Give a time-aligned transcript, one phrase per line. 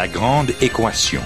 [0.00, 1.20] La grande équation.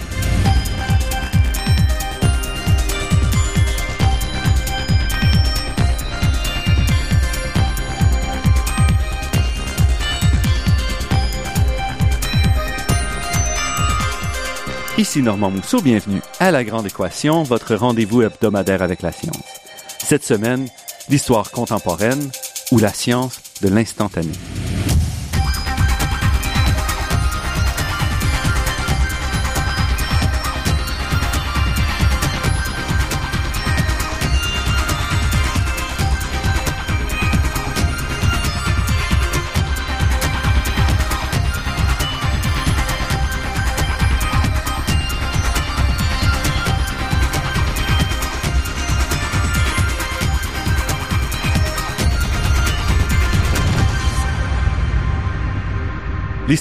[14.99, 19.37] Ici Normand Mousseau, bienvenue à La Grande Équation, votre rendez-vous hebdomadaire avec la science.
[20.05, 20.67] Cette semaine,
[21.09, 22.29] l'histoire contemporaine
[22.73, 24.33] ou la science de l'instantané.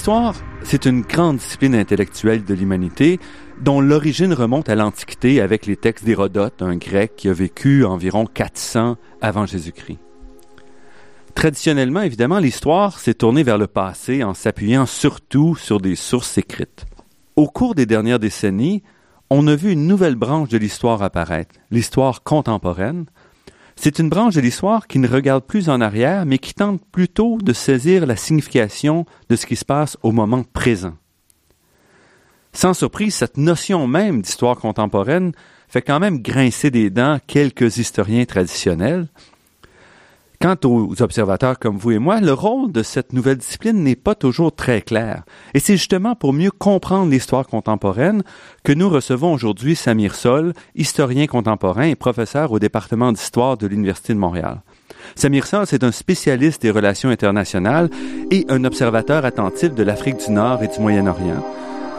[0.04, 3.18] L'histoire, c'est une grande discipline intellectuelle de l'humanité
[3.62, 8.26] dont l'origine remonte à l'Antiquité avec les textes d'Hérodote, un grec qui a vécu environ
[8.26, 9.96] 400 avant Jésus-Christ.
[11.34, 16.84] Traditionnellement, évidemment, l'histoire s'est tournée vers le passé en s'appuyant surtout sur des sources écrites.
[17.36, 18.82] Au cours des dernières décennies,
[19.30, 23.06] on a vu une nouvelle branche de l'histoire apparaître, l'histoire contemporaine,
[23.76, 27.38] c'est une branche de l'histoire qui ne regarde plus en arrière, mais qui tente plutôt
[27.38, 30.94] de saisir la signification de ce qui se passe au moment présent.
[32.52, 35.32] Sans surprise, cette notion même d'histoire contemporaine
[35.68, 39.08] fait quand même grincer des dents quelques historiens traditionnels,
[40.44, 44.14] Quant aux observateurs comme vous et moi, le rôle de cette nouvelle discipline n'est pas
[44.14, 45.22] toujours très clair.
[45.54, 48.22] Et c'est justement pour mieux comprendre l'histoire contemporaine
[48.62, 54.12] que nous recevons aujourd'hui Samir Sol, historien contemporain et professeur au département d'histoire de l'Université
[54.12, 54.60] de Montréal.
[55.14, 57.88] Samir Sol, c'est un spécialiste des relations internationales
[58.30, 61.42] et un observateur attentif de l'Afrique du Nord et du Moyen-Orient.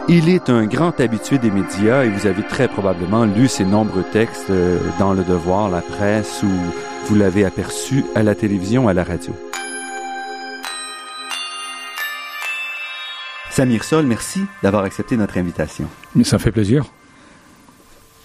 [0.08, 4.04] Il est un grand habitué des médias et vous avez très probablement lu ses nombreux
[4.12, 8.92] textes euh, dans Le Devoir, la presse ou vous l'avez aperçu à la télévision, à
[8.92, 9.32] la radio.
[13.50, 15.86] Samir Sol, merci d'avoir accepté notre invitation.
[16.24, 16.84] Ça fait plaisir.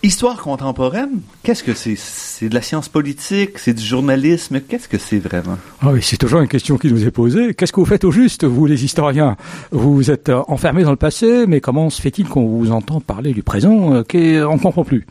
[0.03, 1.95] Histoire contemporaine, qu'est-ce que c'est?
[1.95, 5.59] C'est de la science politique, c'est du journalisme, qu'est-ce que c'est vraiment?
[5.79, 7.53] Ah oui, c'est toujours une question qui nous est posée.
[7.53, 9.37] Qu'est-ce que vous faites au juste, vous les historiens?
[9.69, 13.31] Vous êtes euh, enfermés dans le passé, mais comment se fait-il qu'on vous entend parler
[13.31, 14.17] du présent euh, qu'on
[14.55, 15.05] ne comprend plus?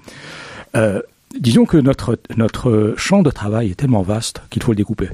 [0.74, 1.00] Euh,
[1.38, 5.08] disons que notre, notre champ de travail est tellement vaste qu'il faut le découper.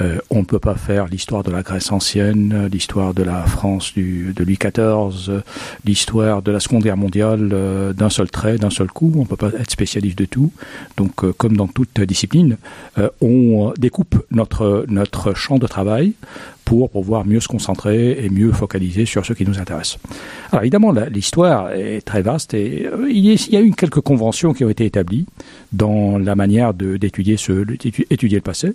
[0.00, 3.92] Euh, on ne peut pas faire l'histoire de la Grèce ancienne, l'histoire de la France
[3.94, 5.42] du, de Louis XIV,
[5.84, 9.12] l'histoire de la Seconde Guerre mondiale euh, d'un seul trait, d'un seul coup.
[9.14, 10.52] On ne peut pas être spécialiste de tout.
[10.96, 12.56] Donc, euh, comme dans toute discipline,
[13.20, 16.14] on découpe notre, notre champ de travail
[16.64, 19.98] pour pouvoir mieux se concentrer et mieux focaliser sur ce qui nous intéresse.
[20.50, 24.64] Alors évidemment, l'histoire est très vaste et euh, il, y a, eu quelques conventions qui
[24.64, 25.26] ont été établies
[25.72, 27.36] dans la manière d'étudier
[28.10, 28.74] étudier le passé.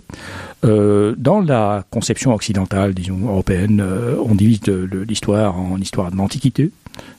[0.64, 4.60] Euh, dans la conception occidentale, disons européenne, euh, on divise
[5.08, 6.70] l'histoire en histoire de l'Antiquité,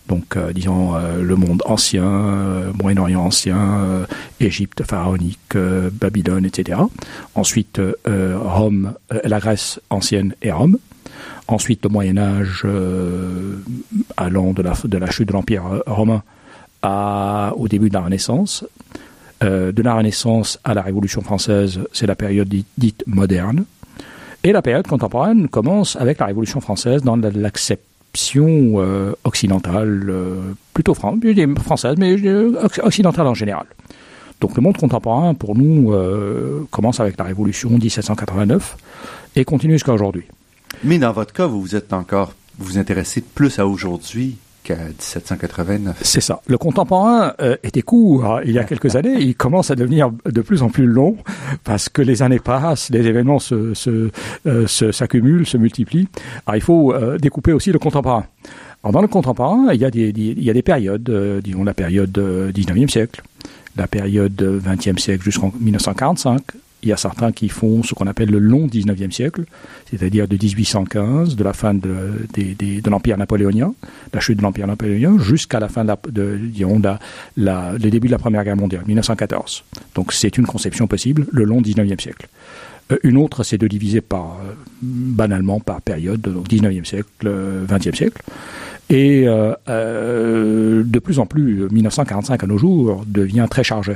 [0.07, 2.03] donc disons le monde ancien,
[2.79, 4.05] Moyen-Orient ancien,
[4.39, 5.55] Égypte pharaonique,
[5.93, 6.81] Babylone, etc.
[7.33, 8.93] Ensuite Rome,
[9.23, 10.60] la Grèce ancienne et Rome.
[11.51, 13.57] Ensuite, le Moyen Âge, euh,
[14.15, 16.23] allant de la, chute de l'Empire romain
[16.81, 18.65] à, au début de la Renaissance.
[19.43, 22.47] Euh, de la Renaissance à la Révolution française, c'est la période
[22.77, 23.65] dite, moderne.
[24.45, 30.09] Et la période contemporaine commence avec la Révolution française dans l'acception euh, occidentale,
[30.73, 32.15] plutôt française, mais
[32.81, 33.65] occidentale en général.
[34.39, 35.93] Donc le monde contemporain, pour nous,
[36.71, 38.77] commence avec la Révolution 1789
[39.35, 40.23] et continue jusqu'à aujourd'hui.
[40.83, 45.99] Mais dans votre cas, vous vous êtes encore, vous intéressez plus à aujourd'hui qu'à 1789.
[46.01, 46.41] C'est ça.
[46.47, 49.19] Le contemporain euh, était court hein, il y a quelques années.
[49.19, 51.17] Il commence à devenir de plus en plus long
[51.63, 53.73] parce que les années passent, les événements se,
[54.47, 56.07] euh, s'accumulent, se, multiplient.
[56.45, 58.25] Alors il faut euh, découper aussi le contemporain.
[58.83, 62.17] Dans le contemporain, il y a des, il y a des périodes, disons la période
[62.17, 63.21] 19e siècle,
[63.77, 66.41] la période 20e siècle jusqu'en 1945,
[66.83, 69.43] il y a certains qui font ce qu'on appelle le long 19e siècle,
[69.89, 73.73] c'est-à-dire de 1815, de la fin de, de, l'Empire napoléonien,
[74.13, 75.97] la chute de l'Empire napoléonien, jusqu'à la fin de, la,
[76.37, 76.81] disons,
[77.37, 79.63] la, le début de la Première Guerre mondiale, 1914.
[79.95, 82.27] Donc c'est une conception possible, le long 19e siècle.
[82.91, 87.27] Euh, une autre, c'est de diviser par, euh, banalement par période, donc 19e siècle, 20e
[87.27, 88.21] euh, siècle.
[88.89, 93.93] Et de plus en plus, 1945 à nos jours devient très chargé.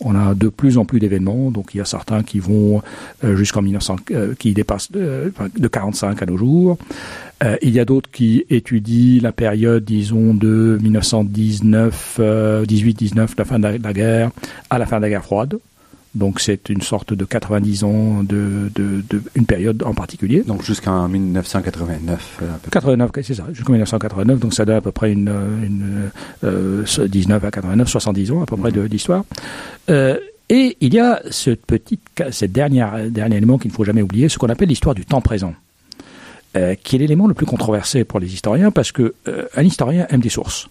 [0.00, 2.82] On a de plus en plus d'événements, donc il y a certains qui vont
[3.22, 6.78] euh, jusqu'en 1900, euh, qui dépassent de, de 45 à nos jours.
[7.42, 12.20] Euh, il y a d'autres qui étudient la période, disons, de 1919,
[12.66, 14.30] 18-19, la fin de la, guerre,
[14.70, 15.58] à la fin de la guerre froide.
[16.14, 20.42] Donc c'est une sorte de 90 ans de, de, de une période en particulier.
[20.42, 22.42] Donc jusqu'en 1989.
[22.70, 24.38] 89, c'est ça, jusqu'en 1989.
[24.38, 25.28] Donc ça donne à peu près une,
[25.62, 26.10] une
[26.44, 29.24] euh, 19 à 89, 70 ans à peu près de d'histoire.
[29.90, 30.18] Euh,
[30.48, 31.98] et il y a ce petit,
[32.30, 35.20] cette dernière dernier élément qu'il ne faut jamais oublier, ce qu'on appelle l'histoire du temps
[35.20, 35.54] présent.
[36.56, 40.06] Euh, qui est l'élément le plus controversé pour les historiens parce que euh, un historien
[40.10, 40.68] aime des sources.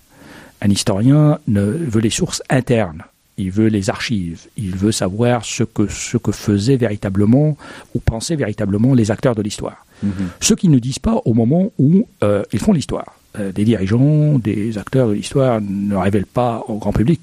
[0.62, 3.04] Un historien ne veut les sources internes
[3.38, 7.58] il veut les archives, il veut savoir ce que, ce que faisaient véritablement
[7.96, 9.86] ou pensaient véritablement les acteurs de l'histoire.
[10.04, 10.10] Mm
[10.40, 13.18] Ce qu'ils ne disent pas au moment où euh, ils font l'histoire.
[13.40, 17.22] Euh, des dirigeants, des acteurs de l'histoire ne révèlent pas au grand public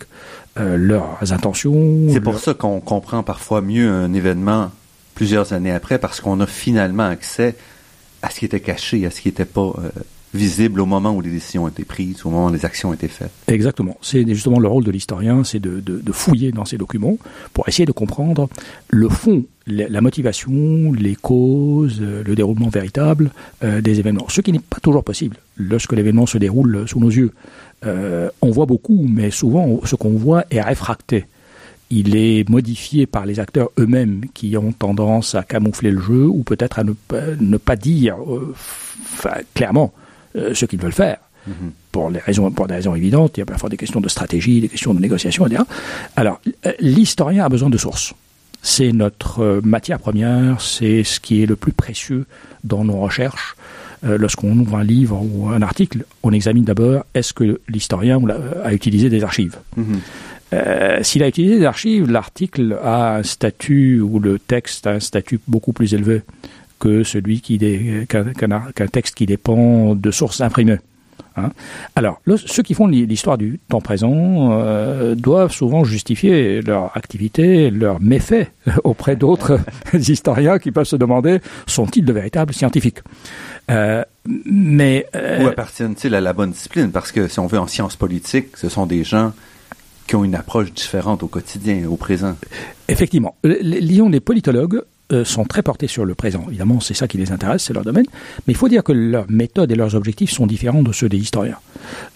[0.58, 2.08] euh, leurs intentions.
[2.12, 4.72] C'est pour ça qu'on comprend parfois mieux un événement
[5.14, 7.54] plusieurs années après, parce qu'on a finalement accès
[8.22, 9.72] à ce qui était caché, à ce qui n'était pas
[10.32, 12.92] visible au moment où les décisions ont été prises, au moment où les actions ont
[12.92, 13.32] été faites.
[13.48, 13.96] Exactement.
[14.00, 15.82] C'est justement le rôle de l'historien, c'est de,
[16.12, 17.16] fouiller dans ces documents
[17.52, 18.48] pour essayer de comprendre
[18.88, 23.30] le fond, la, motivation, les causes, euh, le déroulement véritable
[23.62, 24.28] euh, des événements.
[24.28, 27.32] Ce qui n'est pas toujours possible lorsque l'événement se déroule sous nos yeux.
[27.86, 31.26] Euh, on voit beaucoup, mais souvent ce qu'on voit est réfracté
[31.92, 36.44] il est modifié par les acteurs eux-mêmes qui ont tendance à camoufler le jeu ou
[36.44, 38.16] peut-être à ne, pas dire
[39.54, 39.92] clairement
[40.36, 41.18] euh, ce qu'ils veulent faire.
[41.46, 41.72] Mhm.
[41.90, 44.60] Pour, les raisons, pour des raisons évidentes, il y a parfois des questions de stratégie,
[44.60, 45.62] des questions de négociation, etc.
[46.14, 48.14] Alors, euh, l'historien a besoin de sources.
[48.62, 52.26] C'est notre euh, matière première, c'est ce qui est le plus précieux
[52.64, 53.56] dans nos recherches.
[54.02, 58.18] Lorsqu'on ouvre un livre ou un article, on examine d'abord est-ce que l'historien
[58.64, 59.58] a utilisé des archives?
[59.76, 61.02] Mhm.
[61.02, 65.38] S'il a utilisé des archives, l'article a un statut ou le texte a un statut
[65.46, 66.22] beaucoup plus élevé
[66.80, 67.58] que celui qui
[68.08, 70.78] qu'un texte qui dépend de sources imprimées.
[71.36, 71.50] Hein.
[71.94, 78.00] Alors, ceux qui font l'histoire du temps présent euh, doivent souvent justifier leur activité, leurs
[78.00, 78.50] méfaits
[78.84, 79.60] auprès d'autres
[79.94, 82.98] historiens qui peuvent se demander sont-ils de véritables scientifiques?
[83.70, 86.90] Euh, Mais euh, où appartiennent-ils à la bonne discipline?
[86.90, 89.32] Parce que si on veut en sciences politiques, ce sont des gens
[90.06, 92.36] qui ont une approche différente au quotidien, au présent.
[92.88, 96.44] Effectivement, lisons les politologues euh, sont très portés sur le présent.
[96.48, 98.06] Évidemment, c'est ça qui les intéresse, c'est leur domaine.
[98.46, 101.18] Mais il faut dire que leurs méthodes et leurs objectifs sont différents de ceux des
[101.18, 101.58] historiens.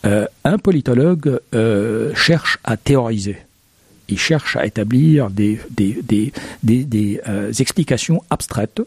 [0.06, 3.37] Euh, un politologue euh, cherche à théoriser.
[4.08, 6.32] Il cherche à établir des, des, des,
[6.62, 7.20] des,
[7.58, 8.82] explications abstraites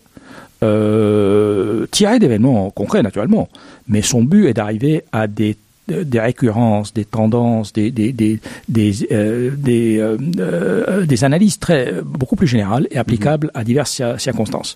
[1.91, 3.49] tirées d'événements concrets, naturellement.
[3.87, 5.57] Mais son but est d'arriver à des
[5.87, 12.35] des récurrences, des tendances, des des des des, euh, euh, euh, des, analyses très beaucoup
[12.35, 14.73] plus générales et applicables à diverses circonstances.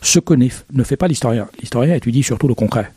[0.00, 1.48] Ce que ne fait pas l'historien.
[1.60, 2.90] L'historien étudie surtout le concret.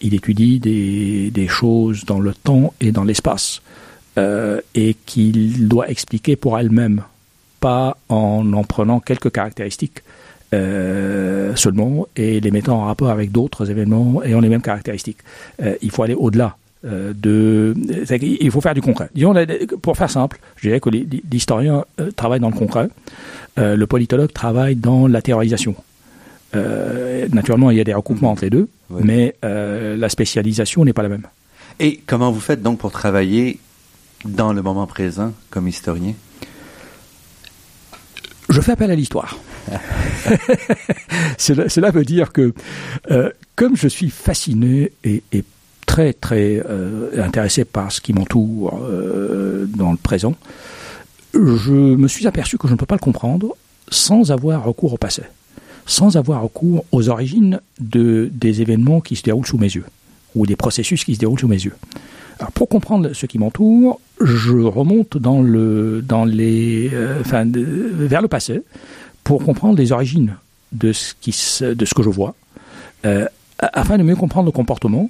[0.00, 3.60] il étudie des, des choses dans le temps et dans l'espace
[4.16, 7.02] et qu'il doit expliquer pour elle-même,
[7.60, 10.02] pas en en prenant quelques caractéristiques.
[10.52, 15.18] seulement et les mettant en rapport avec d'autres événements ayant les mêmes caractéristiques.
[15.82, 17.74] il faut aller au-delà de,
[18.20, 19.08] il faut faire du concret.
[19.14, 19.34] Disons,
[19.80, 20.90] pour faire simple, je dirais que
[21.30, 22.88] l'historien euh, travaille dans le concret,
[23.58, 25.74] euh, le politologue travaille dans la théorisation.
[27.32, 31.08] naturellement, il y a des recoupements entre les deux, mais la spécialisation n'est pas la
[31.08, 31.26] même.
[31.80, 33.58] Et comment vous faites donc pour travailler
[34.24, 36.14] dans le moment présent comme historien?
[38.50, 39.36] Je fais appel à l'histoire.
[41.38, 42.54] cela, veut dire que,
[43.56, 45.42] comme je suis fasciné et, et
[45.94, 50.34] très très euh, intéressé par ce qui m'entoure euh, dans le présent,
[51.32, 53.54] je me suis aperçu que je ne peux pas le comprendre
[53.88, 55.22] sans avoir recours au passé,
[55.86, 59.84] sans avoir recours aux origines de, des événements qui se déroulent sous mes yeux,
[60.34, 61.76] ou des processus qui se déroulent sous mes yeux.
[62.40, 66.02] Alors pour comprendre ce qui m'entoure, je remonte euh,
[68.10, 68.62] vers le passé
[69.22, 70.34] pour comprendre les origines
[70.72, 72.34] de ce que je vois,
[73.60, 75.08] afin de mieux comprendre le comportement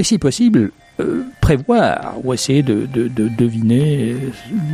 [0.00, 4.16] et si possible, euh, prévoir ou essayer de, deviner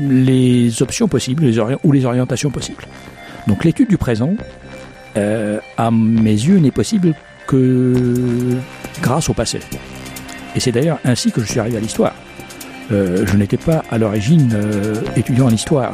[0.09, 2.85] les options possibles les ou les orientations possibles.
[3.49, 4.35] Donc l'étude du présent,
[5.17, 7.13] euh, à mes yeux, n'est possible
[7.49, 7.93] que
[9.03, 9.59] grâce au passé.
[10.55, 12.15] Et c'est d'ailleurs ainsi que je suis arrivé à l'histoire.
[12.93, 14.57] Euh, je n'étais pas à l'origine
[15.17, 15.93] étudiant en histoire.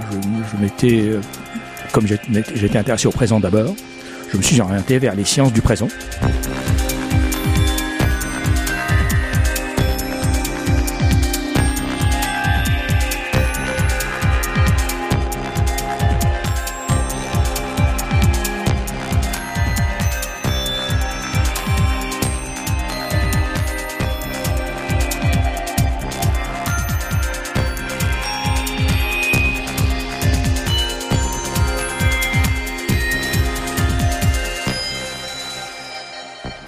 [0.53, 1.11] Je, m'étais,
[1.93, 3.75] comme j'étais intéressé au présent d'abord,
[4.31, 5.89] je me suis orienté vers les sciences du présent.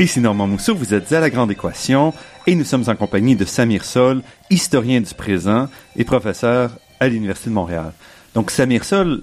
[0.01, 2.13] Ici Normand Mousseau, vous êtes à La Grande Équation
[2.49, 7.51] et nous sommes en compagnie de Samir Sol, historien du présent et professeur à l'Université
[7.51, 7.93] de Montréal.
[8.35, 9.23] Donc Samir Sol,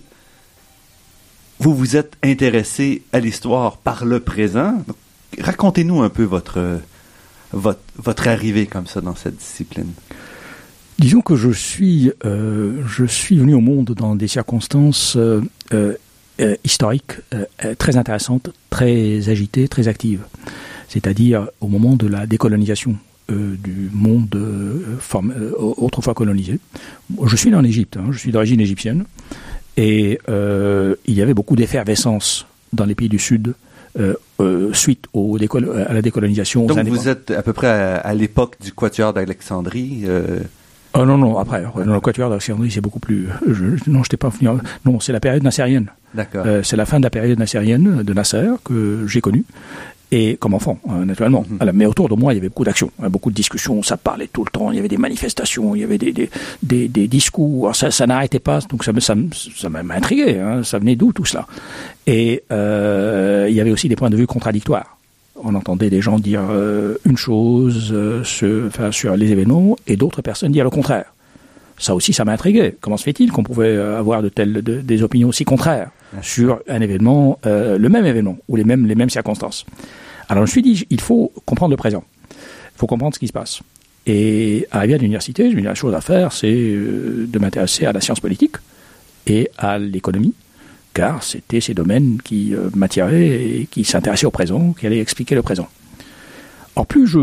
[1.59, 4.81] vous vous êtes intéressé à l'histoire par le présent.
[5.41, 6.79] Racontez-nous un peu votre,
[7.51, 9.91] votre, arrivée comme ça dans cette discipline.
[10.99, 15.41] Disons que je suis, euh, je suis venu au monde dans des circonstances euh,
[15.73, 15.97] euh,
[16.39, 20.21] euh, historique euh, euh, très intéressante, très agitée, très active.
[20.88, 22.95] C'est-à-dire au moment de la décolonisation
[23.29, 24.35] du monde
[25.57, 26.59] autrefois colonisé.
[27.25, 29.05] Je suis en Égypte, hein, je suis d'origine égyptienne,
[29.77, 33.53] et il y avait beaucoup d'effervescence dans les pays du Sud
[34.73, 36.65] suite au à la décolonisation.
[36.65, 40.03] Donc vous êtes à peu près à, l'époque du Quatuor d'Alexandrie
[40.93, 43.27] Oh non, non, après, le Quatuor d'Alexandrie, c'est beaucoup plus.
[43.48, 44.50] Je, non, je n'étais pas venu.
[44.86, 45.88] Non, c'est la période nassérienne.
[46.13, 46.43] D'accord.
[46.45, 49.45] Euh, c'est la fin de la période nassérienne de Nasser que j'ai connue.
[50.13, 51.45] Et comme enfant, hein, naturellement.
[51.50, 51.71] Mhm.
[51.74, 54.27] mais autour de moi, il y avait beaucoup d'actions, hein, beaucoup de discussions, ça parlait
[54.27, 56.29] tout le temps, il y avait des manifestations, il y avait des, des,
[56.62, 59.15] des, des discours, ça, ça n'arrêtait pas, donc ça, ça,
[59.55, 61.48] ça m'a intrigué, hein, ça venait d'où tout cela?
[62.07, 64.98] Et euh, il y avait aussi des points de vue contradictoires
[65.43, 70.51] on entendait des gens dire euh, une chose euh, sur, les événements et d'autres personnes
[70.51, 71.13] dire le contraire.
[71.77, 72.75] Ça aussi, ça m'a intrigué.
[72.79, 75.89] Comment se fait-il qu'on pouvait euh, avoir de telles des opinions aussi contraires
[76.21, 79.65] sur un événement, le même événement ou les mêmes les mêmes circonstances?
[80.27, 82.03] Alors je me suis dit, il faut comprendre le présent.
[82.29, 83.62] Il faut comprendre ce qui se passe.
[84.05, 88.01] Et arrivé à l'université, je me la chose à faire, c'est de m'intéresser à la
[88.01, 88.57] science politique
[89.27, 90.33] et à l'économie
[90.93, 95.36] car c'était ces domaines qui euh, m'attiraient et qui s'intéressaient au présent, qui allaient expliquer
[95.36, 95.67] le présent.
[96.75, 97.17] Or, plus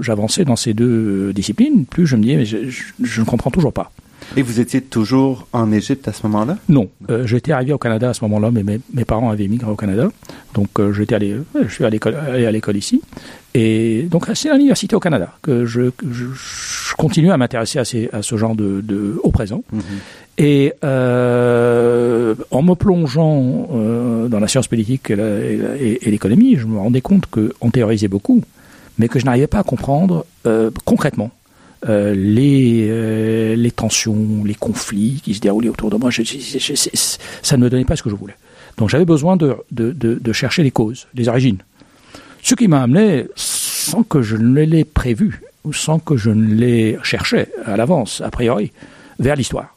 [0.00, 3.90] j'avançais dans ces deux disciplines, plus je me disais, mais je, ne comprends toujours pas.
[4.36, 6.56] Et vous étiez toujours en Égypte à ce moment-là?
[6.68, 9.76] Non, euh, j'étais arrivé au Canada à ce moment-là, mais mes, parents avaient migré au
[9.76, 10.08] Canada,
[10.54, 13.02] donc euh, j'étais allé, je suis allé, à l'école ici,
[13.54, 15.90] et donc c'est à l'université au Canada que je,
[16.96, 19.62] continue à m'intéresser à, ce genre de, au présent.
[19.72, 19.82] Mhm.
[20.38, 27.00] Et euh, en me plongeant euh, dans la science politique et l'économie, je me rendais
[27.00, 28.42] compte qu'on théorisait beaucoup,
[28.98, 31.30] mais que je n'arrivais pas à comprendre euh, concrètement
[31.88, 36.10] euh, les, euh, les tensions, les conflits qui se déroulaient autour de moi.
[36.10, 36.22] Je,
[37.42, 38.36] ça ne me donnait pas ce que je voulais.
[38.76, 41.58] Donc j'avais besoin de, de, de, de, chercher les causes, les origines.
[42.42, 46.54] Ce qui m'a amené, sans que je ne l'ai prévu, ou sans que je ne
[46.54, 48.72] l'ai cherché à l'avance, a priori,
[49.18, 49.75] vers l'histoire.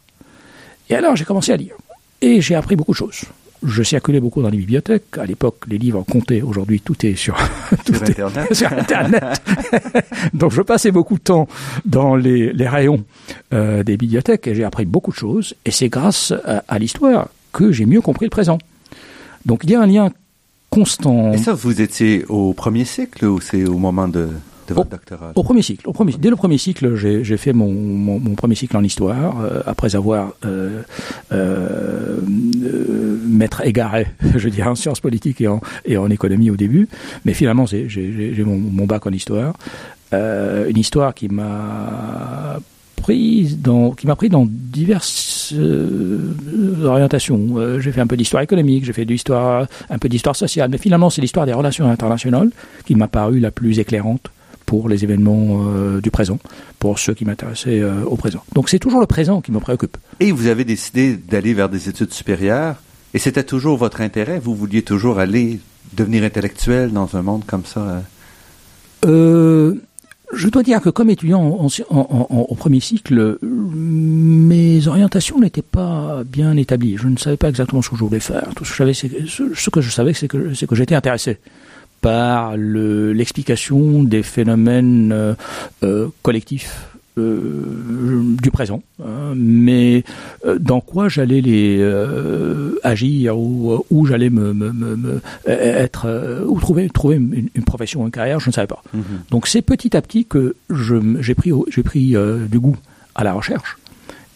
[0.90, 1.76] Et alors j'ai commencé à lire.
[2.22, 3.26] Et j'ai appris beaucoup de choses.
[3.64, 5.18] Je circulais beaucoup dans les bibliothèques.
[5.18, 6.42] À l'époque, les livres comptaient.
[6.42, 7.36] Aujourd'hui, tout est sur,
[8.72, 9.42] Internet.
[10.34, 11.48] Donc, je passais beaucoup de temps
[11.86, 13.04] dans les, rayons
[13.54, 15.56] euh, des bibliothèques et j'ai appris beaucoup de choses.
[15.66, 18.60] Et c'est grâce à, l'histoire que j'ai mieux compris le présent.
[19.46, 20.10] Donc, il y a un lien
[20.70, 21.34] constant.
[21.34, 24.30] Et ça, vous étiez au premier cycle ou c'est au moment de
[25.36, 25.88] au, premier cycle.
[25.88, 29.62] Au premier, dès le premier cycle, j'ai fait mon, mon, premier cycle en histoire, euh,
[29.66, 30.82] après avoir euh,
[31.32, 32.20] euh,
[33.28, 36.88] m'être égaré, je dirais, en sciences politiques et en, et en économie au début.
[37.26, 39.54] Mais finalement, j'ai mon, mon, bac en histoire.
[40.12, 42.60] une histoire qui m'a
[42.98, 45.54] pris dans, qui m'a pris dans diverses
[46.84, 47.80] orientations.
[47.80, 50.78] j'ai fait un peu d'histoire économique, j'ai fait de l'histoire, un peu d'histoire sociale, mais
[50.78, 52.50] finalement c'est l'histoire des relations internationales
[52.86, 54.30] qui m'a paru la plus éclairante
[54.70, 56.38] pour les événements euh, du présent,
[56.78, 58.44] pour ceux qui m'intéressaient euh, au présent.
[58.54, 59.98] Donc c'est toujours le présent qui me préoccupe.
[60.20, 62.76] Et vous avez décidé d'aller vers des études supérieures,
[63.16, 64.38] et c'était toujours votre intérêt?
[64.38, 65.60] Vous vouliez toujours aller
[65.94, 68.04] devenir intellectuel dans un monde comme ça
[69.06, 69.74] euh,
[70.34, 71.42] je dois dire que comme étudiant
[71.90, 76.98] au premier cycle, mes orientations n'étaient pas bien établies.
[76.98, 78.50] Je ne savais pas exactement ce que je voulais faire.
[78.56, 81.40] Tout ce que je savais, ce que je savais, c'est que, que j'étais intéressé
[82.02, 85.34] par l'explication des phénomènes euh,
[85.84, 86.86] euh, collectifs
[87.18, 88.82] euh, du présent,
[89.36, 90.06] mais
[90.58, 91.84] dans quoi j'allais les
[92.84, 98.48] agir ou où j'allais me, me, être ou trouver trouver une, profession, une carrière, je
[98.48, 98.82] ne savais pas.
[98.96, 99.32] Mm-hmm.
[99.32, 102.16] Donc c'est petit à petit que j'ai pris j'ai pris
[102.50, 102.78] du goût
[103.16, 103.78] à la recherche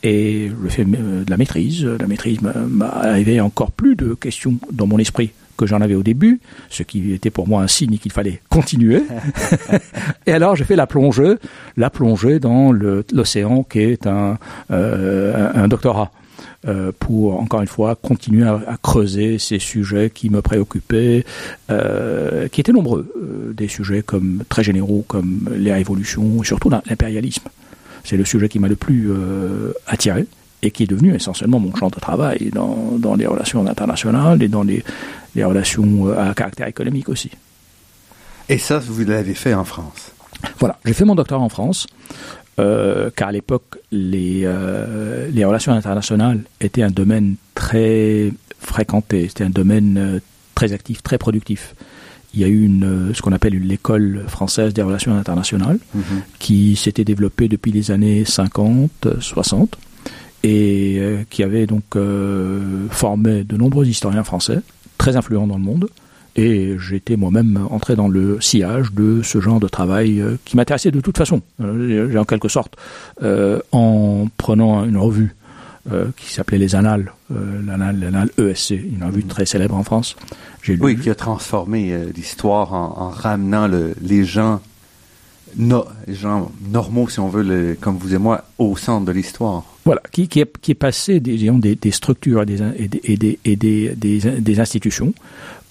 [0.02, 1.86] et je fais de la maîtrise.
[1.86, 6.04] La maîtrise m'a arrivé encore plus de questions dans mon esprit que j'en avais au
[6.04, 9.04] début, ce qui était pour moi un signe qu'il fallait continuer.
[10.26, 11.36] et alors j'ai fait la plongée,
[11.78, 14.38] la plongée dans l'océan qui est un,
[14.72, 16.12] euh, un doctorat.
[16.66, 21.26] Euh, pour encore une fois continuer à, creuser ces sujets qui me préoccupaient,
[21.70, 23.12] euh, qui étaient nombreux,
[23.54, 27.50] des sujets comme très généraux comme les révolutions, surtout l'impérialisme.
[28.06, 29.12] C'est le sujet qui m'a le plus
[29.88, 30.26] attiré
[30.64, 34.48] et qui est devenu essentiellement mon champ de travail dans, dans les relations internationales et
[34.48, 34.84] dans les,
[35.36, 37.30] les relations euh, à caractère économique aussi.
[38.50, 40.12] Et ça, vous l'avez fait en France.
[40.60, 41.88] Voilà, j'ai fait mon doctorat en France,
[42.60, 44.50] euh, car à l'époque, les,
[45.32, 50.22] les relations internationales étaient un domaine très fréquenté, c'était un domaine
[50.56, 51.76] très actif, très productif.
[52.34, 56.24] Il y a eu une, ce qu'on appelle l'école française des relations internationales, mhm.
[56.40, 59.78] qui s'était développée depuis les années 50, 60,
[60.44, 64.60] et euh, qui avait donc euh, formé de nombreux historiens français,
[64.98, 65.90] très influents dans le monde.
[66.36, 70.90] Et j'étais moi-même entré dans le sillage de ce genre de travail euh, qui m'intéressait
[70.92, 71.42] de toute façon.
[71.60, 72.76] J'ai en quelque sorte,
[73.72, 75.36] en prenant une revue
[76.16, 79.28] qui s'appelait Les Annales, l'Annale ESC, une revue mhm.
[79.28, 80.16] très célèbre en France,
[80.68, 84.62] oui, qui a transformé euh, l'histoire en, ramenant les gens,
[85.58, 89.64] les gens normaux, si on veut, comme vous et moi, au centre de l'histoire.
[89.86, 95.14] Voilà, qui, est, qui passé des, structures et des, institutions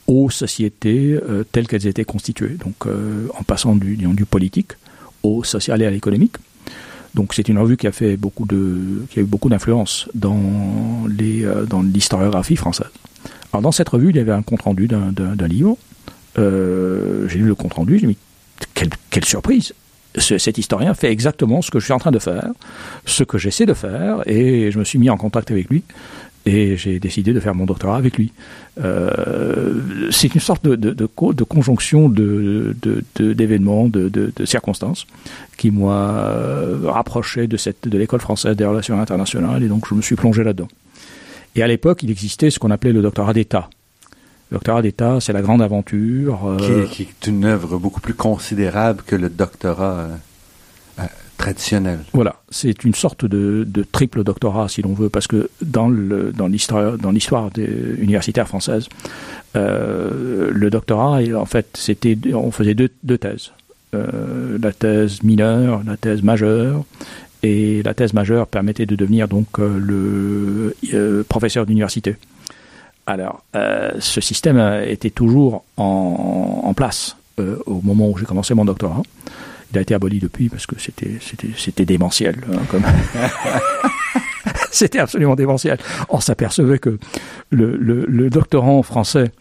[0.06, 3.96] aux sociétés euh, telles qu'elles étaient constituées, donc euh, en passant du,
[4.28, 4.72] politique
[5.22, 6.36] au social et à l'économique.
[7.14, 11.06] Donc c'est une revue qui a fait beaucoup de, qui a eu beaucoup d'influence dans
[11.08, 12.90] les, dans l'historiographie française.
[13.52, 15.76] Alors dans cette revue, il y avait un compte-rendu d'un livre.
[16.38, 18.16] Euh, j'ai lu le compte-rendu, j'ai dit,
[18.74, 19.74] quelle, quelle surprise
[20.18, 22.50] cet historien fait exactement ce que je suis en train de faire,
[23.06, 25.82] ce que j'essaie de faire, et je me suis mis en contact avec lui,
[26.44, 28.32] et j'ai décidé de faire mon doctorat avec lui.
[28.82, 35.06] Euh, c'est une sorte de, de, de, de conjonction d'événements, de, de, circonstances,
[35.56, 36.28] qui m'a
[36.84, 40.42] rapproché de, cette, de l'école française des relations internationales, et donc je me suis plongé
[40.42, 40.68] là-dedans.
[41.54, 43.68] Et à l'époque, il existait ce qu'on appelait le doctorat d'État.
[44.52, 46.46] Le doctorat d'État, c'est la grande aventure.
[46.46, 50.08] Euh, qui, est, une œuvre beaucoup plus considérable que le doctorat euh,
[50.98, 51.02] euh,
[51.38, 52.00] traditionnel.
[52.12, 57.12] Voilà, c'est une sorte de, triple doctorat, si l'on veut, parce que dans l'histoire dans
[57.12, 58.90] l'histoire universitaire française,
[59.54, 63.52] le doctorat, en fait, c'était on faisait deux, deux thèses.
[63.94, 66.84] la thèse mineure, la thèse majeure,
[67.42, 70.74] et la thèse majeure permettait de devenir donc le
[71.26, 72.16] professeur d'université.
[73.06, 79.02] Alors, euh, ce système était toujours en, place au moment où j'ai commencé mon doctorat.
[79.72, 81.18] Il a été aboli depuis parce que c'était
[81.56, 82.36] c'était démentiel.
[82.52, 82.78] Hein,
[84.70, 85.78] c'était absolument démentiel.
[86.08, 86.98] On s'apercevait que
[87.50, 89.32] le, doctorant français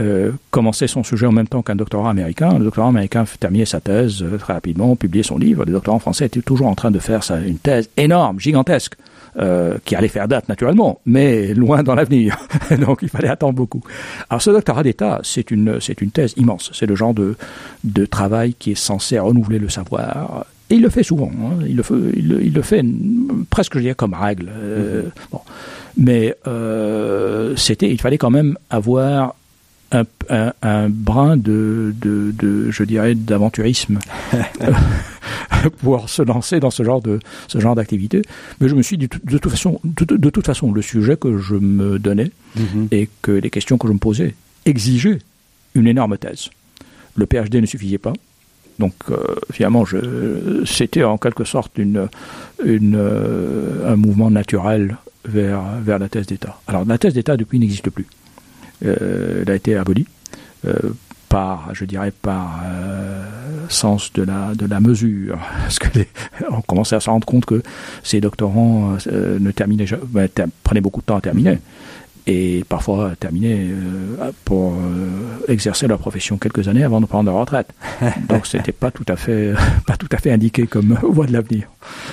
[0.00, 2.58] euh, commençait son sujet en même temps qu'un doctorat américain.
[2.58, 5.64] Le doctorat américain terminait sa thèse euh, très rapidement, publiait son livre.
[5.64, 8.94] Le doctorant français était toujours en train de faire une thèse énorme, gigantesque,
[9.38, 12.36] euh, qui allait faire date naturellement, mais loin dans l'avenir.
[12.78, 13.82] Donc il fallait attendre beaucoup.
[14.28, 16.70] Alors ce doctorat d'État, c'est une, c'est une thèse immense.
[16.74, 17.36] C'est le genre de,
[17.84, 20.44] de travail qui est censé renouveler le savoir.
[20.70, 21.30] Et il le fait souvent.
[21.34, 21.64] Hein.
[21.66, 22.84] Il, le fait, il, le, fait
[23.50, 24.50] presque, je dirais, comme règle.
[24.50, 25.40] Euh, bon.
[25.96, 29.34] Mais euh, c'était, il fallait quand même avoir
[29.92, 33.98] un, brin de, de, je dirais, d'aventurisme
[35.78, 38.22] pour se lancer dans ce genre de ce genre d'activité.
[38.60, 41.54] Mais je me suis dit de, toute façon, de, toute façon, le sujet que je
[41.54, 42.88] me donnais mhm.
[42.90, 45.18] et que les questions que je me posais exigeaient
[45.74, 46.48] une énorme thèse.
[47.16, 48.12] Le PhD ne suffisait pas.
[48.78, 49.18] Donc euh,
[49.52, 49.84] finalement,
[50.64, 52.08] c'était en quelque sorte une,
[52.64, 56.58] une, euh, un mouvement naturel vers, vers la thèse d'État.
[56.66, 58.06] Alors la thèse d'État depuis n'existe plus.
[58.84, 60.06] Euh, elle a été abolie
[60.66, 60.74] euh,
[61.28, 63.24] par, je dirais, par euh,
[63.68, 65.38] sens de la, de la mesure.
[65.62, 65.88] Parce que
[66.50, 67.62] on commençait à se rendre compte que
[68.02, 70.28] ces doctorants ne terminaient, ben,
[70.62, 71.58] prenaient beaucoup de temps à terminer
[72.28, 73.66] et parfois terminaient
[74.44, 74.74] pour
[75.48, 77.72] exercer leur profession quelques années avant de prendre leur retraite.
[78.28, 79.54] Donc c'était pas tout à fait
[79.86, 81.68] pas tout à fait indiqué comme voie de l'avenir.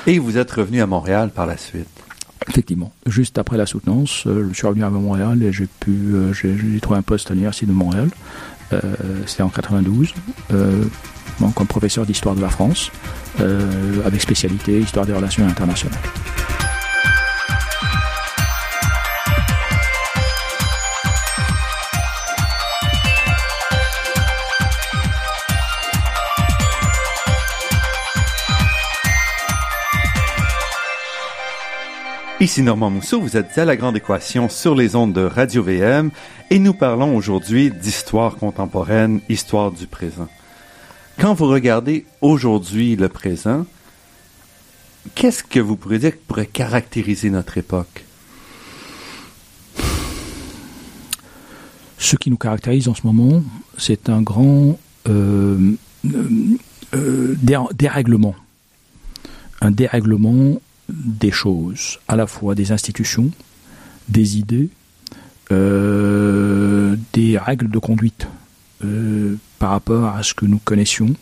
[0.08, 1.88] Et vous êtes revenu à Montréal par la suite.
[2.48, 2.92] Effectivement.
[3.06, 6.80] Juste après la soutenance, euh, je suis revenu à Montréal et j'ai pu, euh, j'ai
[6.80, 8.10] trouvé un poste à l'université de Montréal.
[8.72, 8.80] Euh,
[9.26, 10.14] C'était en 92,
[10.54, 10.84] euh,
[11.56, 12.92] comme professeur d'histoire de la France,
[14.06, 16.00] avec spécialité histoire des relations internationales.
[32.42, 36.10] Ici Normand Mousseau, vous êtes à La Grande Équation sur les ondes de Radio VM
[36.50, 40.30] et nous parlons aujourd'hui d'histoire contemporaine, histoire du présent.
[41.20, 43.66] Quand vous regardez aujourd'hui le présent,
[45.16, 48.06] qu'est-ce que vous pourriez dire qui pourrait caractériser notre époque?
[51.98, 53.44] Ce qui nous caractérise en ce moment,
[53.78, 55.74] c'est un grand euh,
[56.06, 56.58] euh,
[56.94, 57.36] euh
[57.74, 58.36] dérèglement.
[59.60, 63.32] Un dérèglement des choses, à la fois des institutions,
[64.08, 64.70] des idées,
[65.52, 68.28] euh, des règles de conduite.
[68.84, 71.14] Euh, par rapport à ce que nous connaissions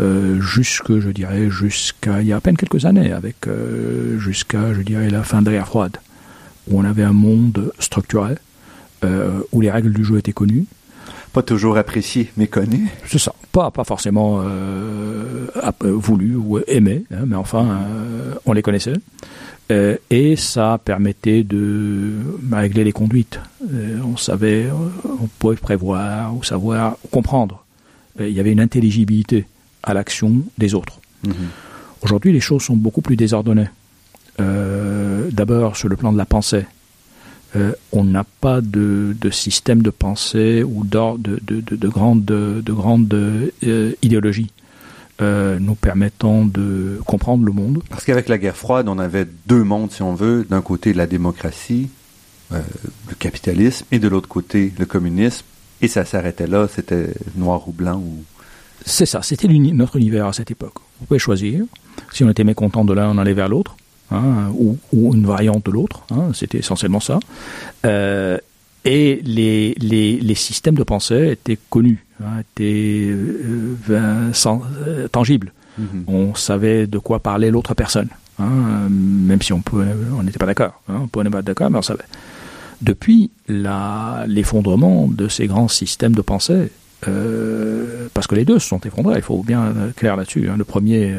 [0.00, 3.46] euh, jusque, je dirais, jusqu'à il y a à peine quelques années, avec
[4.18, 5.96] jusqu'à, je dirais, la fin de la guerre froide,
[6.68, 8.34] où on avait un monde structuré,
[9.52, 10.64] où les règles du jeu étaient connues.
[11.32, 12.88] Pas toujours appréciées, mais connues.
[13.06, 13.34] C'est ça.
[13.52, 14.42] Pas, pas forcément
[15.82, 17.78] voulu ou aimé, hein, mais enfin,
[18.46, 18.94] on les connaissait.
[19.68, 22.12] et ça permettait de
[22.52, 23.40] régler les conduites.
[24.04, 24.66] on savait,
[25.04, 27.64] on pouvait prévoir, ou savoir, comprendre.
[28.18, 29.46] il y avait une intelligibilité
[29.82, 31.00] à l'action des autres.
[31.26, 31.34] Mhm.
[32.02, 33.68] Aujourd'hui, les choses sont beaucoup plus désordonnées.
[34.40, 36.64] Euh, d'abord, sur le plan de la pensée,
[37.56, 43.12] euh, on n'a pas de, système de pensée ou de, de, de, grande, de grande
[43.12, 44.52] euh, idéologie
[45.22, 47.82] nous permettant de comprendre le monde.
[47.90, 50.46] Parce qu'avec la guerre froide, on avait deux mondes, si on veut.
[50.48, 51.90] D'un côté, la démocratie,
[52.50, 55.44] le capitalisme, et de l'autre côté, le communisme.
[55.82, 58.24] Et ça s'arrêtait là, c'était noir ou blanc ou
[58.84, 60.74] c'est ça, c'était notre univers à cette époque.
[61.00, 61.64] On pouvait choisir.
[62.12, 63.76] Si on était mécontent de l'un, on allait vers l'autre,
[64.10, 66.02] hein, ou, une variante de l'autre.
[66.10, 67.18] Hein, c'était essentiellement ça.
[67.84, 68.38] Euh,
[68.84, 75.52] et les, les, systèmes de pensée étaient connus, hein, étaient euh, euh, tangibles.
[75.78, 76.04] Mm-hmm.
[76.06, 80.80] On savait de quoi parlait l'autre personne, même si on on n'était pas d'accord.
[80.88, 82.04] on pouvait pas être d'accord, mais on savait.
[82.80, 86.72] Depuis l'effondrement de ces grands systèmes de pensée,
[87.06, 90.48] euh, parce que les deux se sont effondrés, il faut bien être clair là-dessus.
[90.48, 90.54] Hein.
[90.56, 91.14] Le premier,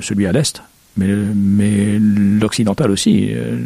[0.00, 0.62] celui à l'Est,
[0.96, 3.58] mais, mais l'occidental aussi euh,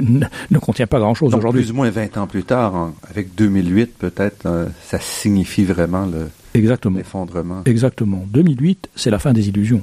[0.00, 1.62] ne, contient pas grand-chose aujourd'hui.
[1.62, 6.08] Plus ou moins 20 ans plus tard, avec 2008 peut-être, ça signifie vraiment
[6.54, 7.62] l'effondrement.
[7.64, 8.24] Exactement.
[8.28, 9.82] 2008, c'est la fin des illusions.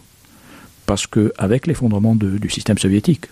[0.86, 3.27] Parce qu'avec l'effondrement du système soviétique,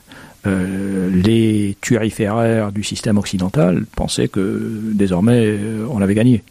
[0.46, 5.58] les tuériféraires du système occidental pensaient que désormais
[5.90, 6.44] on avait gagné.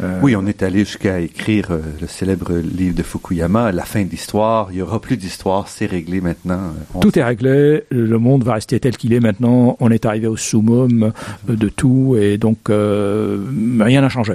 [0.00, 4.04] Euh, oui, on est allé jusqu'à écrire euh, le célèbre livre de Fukuyama, La fin
[4.04, 4.68] de l'histoire.
[4.70, 6.72] Il n'y aura plus d'histoire, c'est réglé maintenant.
[7.00, 9.76] Tout est réglé, le monde va rester tel qu'il est maintenant.
[9.80, 11.12] On est arrivé au summum
[11.48, 13.44] de tout et donc euh,
[13.80, 14.34] rien n'a changé.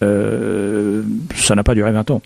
[0.00, 2.22] ça n'a pas duré 20 ans.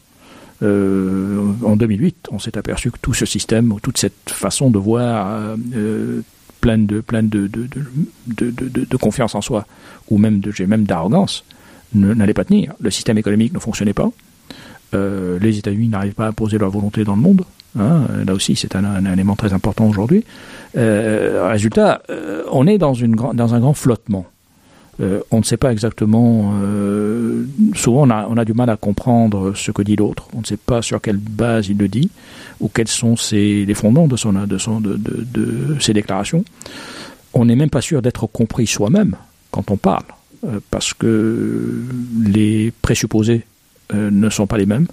[0.62, 5.56] en 2008, on s'est aperçu que tout ce système, toute cette façon de voir
[6.60, 7.66] pleine de, pleine de, de,
[8.26, 9.66] de, de, confiance en soi,
[10.10, 11.44] ou même de, même d'arrogance,
[11.94, 12.74] n'allait pas tenir.
[12.80, 14.10] Le système économique ne fonctionnait pas.
[14.94, 17.42] Euh, les États-Unis n'arrivent pas à imposer leur volonté dans le monde.
[17.78, 18.02] Hein.
[18.26, 20.24] Là aussi, c'est un, élément très important aujourd'hui.
[20.76, 24.26] Euh, résultat, euh, on est dans, un grand flottement.
[24.98, 26.52] on ne sait pas exactement.
[27.74, 30.28] souvent, on a, du mal à comprendre ce que dit l'autre.
[30.34, 32.10] On ne sait pas sur quelle base il le dit
[32.60, 36.44] ou quels sont les fondements de, son, de, de ses déclarations.
[37.32, 39.14] On n'est même pas sûr d'être compris soi-même
[39.52, 40.04] quand on parle.
[40.46, 41.82] Euh, parce que
[42.24, 43.44] les présupposés
[43.92, 44.86] euh, ne sont pas les mêmes.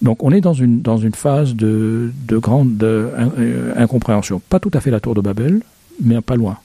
[0.00, 4.40] Donc on est dans une, dans une phase de, de grande euh, incompréhension.
[4.48, 5.60] Pas tout à fait la tour de Babel,
[6.02, 6.56] mais pas loin.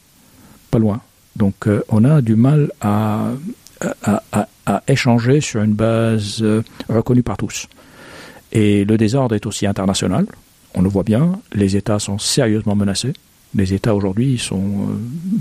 [0.71, 1.01] Pas loin.
[1.35, 3.31] Donc on a du mal à,
[4.03, 6.43] à, à, à, échanger sur une base
[6.89, 7.67] reconnue par tous.
[8.53, 10.25] Et le désordre est aussi international.
[10.73, 11.39] On le voit bien.
[11.53, 13.13] Les États sont sérieusement menacés.
[13.53, 14.87] Les États aujourd'hui sont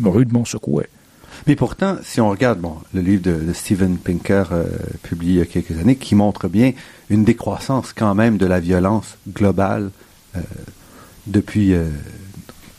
[0.04, 0.88] rudement secoués.
[1.46, 4.64] Mais pourtant, si on regarde bon, le livre de, Steven Pinker, euh,
[5.02, 6.72] publié il y a quelques années, qui montre bien
[7.08, 9.90] une décroissance quand même de la violence globale
[10.36, 10.40] euh,
[11.28, 11.88] depuis euh,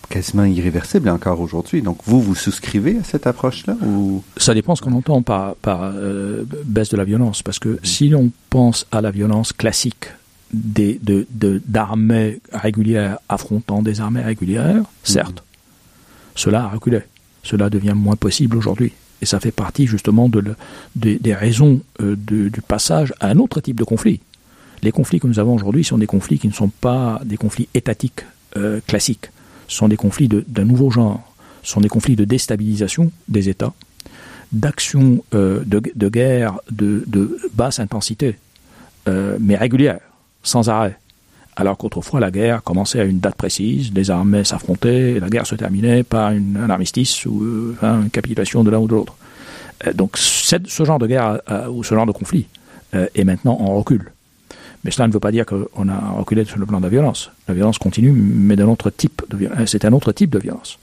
[0.09, 1.81] quasiment irréversible encore aujourd'hui.
[1.81, 4.21] Donc vous, vous souscrivez à cette approche-là ou?
[4.35, 5.93] Ça dépend ce qu'on entend par, par
[6.65, 10.07] baisse de la violence, parce que si l'on pense à la violence classique
[10.53, 11.25] des, de,
[11.65, 16.41] d'armées régulières affrontant des armées régulières, certes, mm-hmm.
[16.41, 17.03] cela a reculé
[17.47, 18.91] cela devient moins possible aujourd'hui.
[19.21, 20.43] Et ça fait partie justement de
[20.95, 24.19] des raisons euh, du passage à un autre type de conflit.
[24.83, 27.67] Les conflits que nous avons aujourd'hui sont des conflits qui ne sont pas des conflits
[27.73, 28.25] étatiques
[28.57, 29.31] euh, classiques.
[29.67, 31.33] Ce sont des conflits d'un nouveau genre.
[31.63, 33.73] Ce sont des conflits de déstabilisation des États,
[34.51, 38.37] d'actions euh, de, guerre de, de basse intensité,
[39.39, 40.01] mais régulière,
[40.43, 40.97] sans arrêt
[41.57, 45.55] alors qu'autrefois la guerre commençait à une date précise, les armées s'affrontaient, la guerre se
[45.55, 49.15] terminait par un armistice ou euh, une capitulation de l'un ou de l'autre.
[49.87, 52.45] Euh, donc ce genre de guerre euh, ou ce genre de conflit
[52.93, 54.11] est maintenant en recul.
[54.83, 57.31] Mais cela ne veut pas dire qu'on a reculé sur le plan de la violence.
[57.47, 59.59] La violence continue, mais d'un autre type de violence.
[59.65, 60.79] C'est un autre type de violence.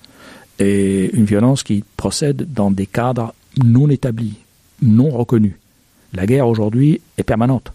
[0.58, 3.32] Et une violence qui procède dans des cadres
[3.64, 4.34] non établis,
[4.82, 5.54] non reconnus.
[6.14, 7.72] La guerre aujourd'hui est permanente.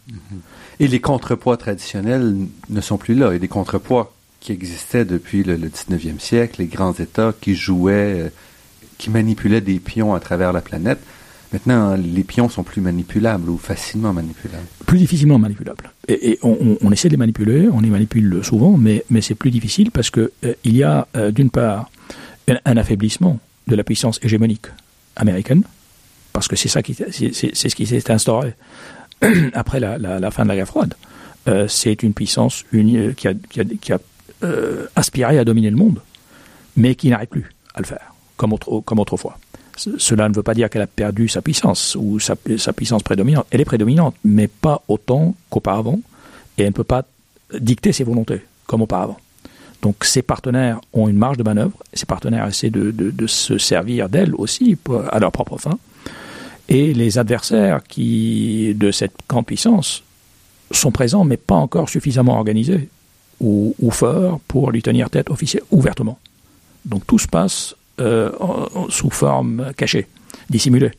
[0.79, 2.35] Et les contrepoids traditionnels
[2.69, 3.27] ne sont plus là.
[3.29, 7.55] Il y a des contrepoids qui existaient depuis le, 19e siècle, les grands États qui
[7.55, 8.29] jouaient, euh,
[8.97, 10.99] qui manipulaient des pions à travers la planète.
[11.51, 14.67] Maintenant, les pions sont plus manipulables ou facilement manipulables.
[14.85, 15.91] Plus difficilement manipulables.
[16.07, 19.89] Et, on, essaie de les manipuler, on les manipule souvent, mais, mais c'est plus difficile
[19.89, 21.89] parce que euh, il y a euh, d'une part
[22.65, 24.67] un, affaiblissement de la puissance hégémonique
[25.15, 25.63] américaine,
[26.33, 28.53] parce que c'est ça qui c'est, ce qui s'est instauré
[29.53, 30.93] après la, fin de la guerre froide.
[31.47, 33.99] Euh, c'est une puissance unie, qui a, qui a,
[34.95, 36.01] aspiré à dominer le monde,
[36.75, 39.37] mais qui n'arrive plus à le faire, comme, comme autrefois.
[39.97, 43.47] Cela ne veut pas dire qu'elle a perdu sa puissance ou sa, puissance prédominante.
[43.49, 45.99] Elle est prédominante, mais pas autant qu'auparavant,
[46.57, 47.03] et elle ne peut pas
[47.57, 49.17] dicter ses volontés comme auparavant.
[49.81, 54.35] Donc ses partenaires ont une marge de manœuvre, ses partenaires essaient de, se servir d'elle
[54.35, 54.77] aussi
[55.11, 55.77] à leur propre fin,
[56.69, 60.03] et les adversaires qui de cette grande puissance
[60.71, 62.89] sont présents, mais pas encore suffisamment organisés
[63.39, 66.19] ou, ou forts pour lui tenir tête officielle ouvertement.
[66.85, 68.31] Donc tout se passe euh,
[68.89, 70.07] sous forme cachée,
[70.49, 70.91] dissimulée.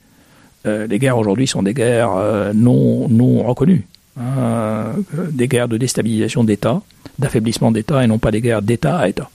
[0.66, 3.86] Euh, les guerres aujourd'hui sont des guerres euh, non, non reconnues,
[4.18, 4.92] hein,
[5.30, 6.82] des guerres de déstabilisation d'État,
[7.18, 9.30] d'affaiblissement d'État et non pas des guerres d'État à État.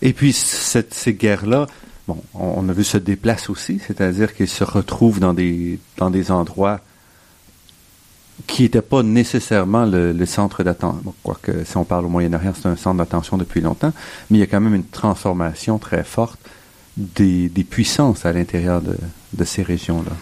[0.00, 1.66] Et puis ces guerres-là,
[2.08, 6.32] bon, on, a vu se déplacent aussi, c'est-à-dire qu'ils se retrouvent dans des, dans des
[6.32, 6.80] endroits
[8.46, 11.14] qui n'étaient pas nécessairement le, centre d'attention.
[11.22, 13.92] quoique si on parle au Moyen-Orient, c'est un centre d'attention depuis longtemps,
[14.30, 16.38] mais il y a quand même une transformation très forte
[16.96, 20.12] des, puissances à l'intérieur de, ces régions-là.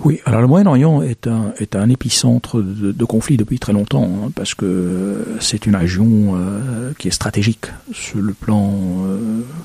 [0.00, 4.04] Oui, alors le Moyen-Orient est un, est un épicentre de, de conflits depuis très longtemps,
[4.04, 8.74] hein, parce que c'est une région euh, qui est stratégique sur le plan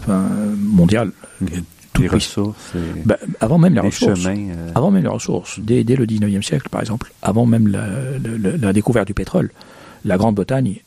[0.09, 1.11] euh, mondial.
[1.99, 2.71] les ressources.
[3.05, 4.25] Ben, avant même les ressources.
[4.25, 4.69] Euh.
[4.73, 5.59] Avant même les ressources.
[5.59, 7.87] Dès, dès, le 19e siècle, par exemple, avant même la,
[8.57, 9.51] la découverte du pétrole,
[10.05, 10.77] la Grande-Bretagne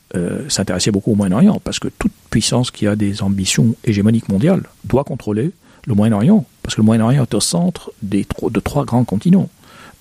[0.49, 5.03] s'intéressait beaucoup au Moyen-Orient, parce que toute puissance qui a des ambitions hégémoniques mondiales doit
[5.03, 5.51] contrôler
[5.85, 9.49] le Moyen-Orient, parce que le Moyen-Orient est au centre de trois grands continents,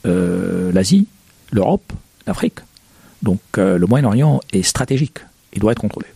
[0.07, 1.07] euh, l'Asie,
[1.53, 1.93] l'Europe,
[2.27, 2.61] l'Afrique.
[3.23, 5.19] Donc euh, le Moyen-Orient est stratégique,
[5.53, 6.07] il doit être contrôlé.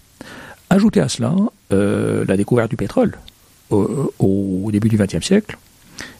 [0.70, 1.34] Ajoutez à cela
[1.70, 3.18] la découverte du pétrole
[3.70, 5.58] au, début du XXe siècle,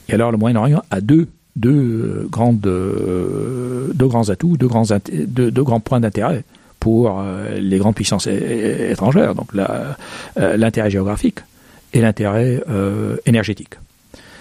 [0.08, 5.80] et alors le Moyen-Orient a deux, deux, grandes, deux grands atouts, deux grands, deux grands
[5.80, 6.44] points d'intérêt
[6.80, 11.40] pour euh, les grandes puissances étrangères, donc euh, l'intérêt géographique
[11.92, 13.74] et l'intérêt euh, énergétique.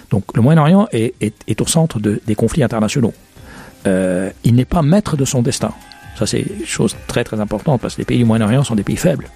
[0.09, 3.13] Donc le Moyen-Orient est, est, au centre de, des conflits internationaux.
[3.85, 5.71] il n'est pas maître de son destin.
[6.17, 8.83] Ça, c'est une chose très très importante parce que les pays du Moyen-Orient sont des
[8.83, 9.29] pays faibles.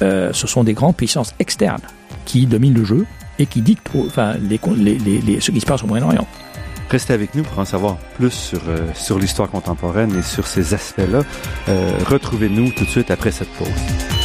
[0.00, 1.82] ce sont des grandes puissances externes
[2.24, 3.06] qui dominent le jeu
[3.38, 6.26] et qui dictent enfin, ce qui se passe au Moyen-Orient.
[6.92, 10.74] Restez avec nous pour en savoir plus sur, euh, sur l'histoire contemporaine et sur ces
[10.74, 11.22] aspects-là.
[11.70, 14.21] Euh, retrouvez-nous tout de suite après cette pause.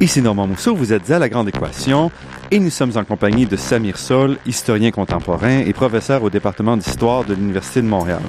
[0.00, 2.10] Ici Normand Mousseau, vous êtes à La Grande Équation
[2.50, 7.24] et nous sommes en compagnie de Samir Sol, historien contemporain et professeur au département d'histoire
[7.24, 8.20] de l'Université de Montréal.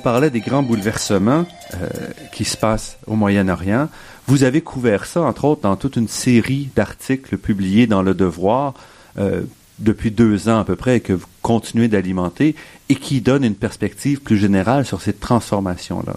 [0.00, 1.88] Parlait des grands bouleversements euh,
[2.32, 3.88] qui se passent au Moyen-Orient.
[4.26, 8.74] Vous avez couvert ça, entre autres, dans toute une série d'articles publiés dans Le Devoir
[9.18, 9.42] euh,
[9.78, 12.54] depuis deux ans à peu près et que vous continuez d'alimenter
[12.88, 16.16] et qui donnent une perspective plus générale sur cette transformation-là.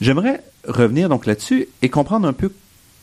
[0.00, 2.52] J'aimerais revenir donc là-dessus et comprendre un peu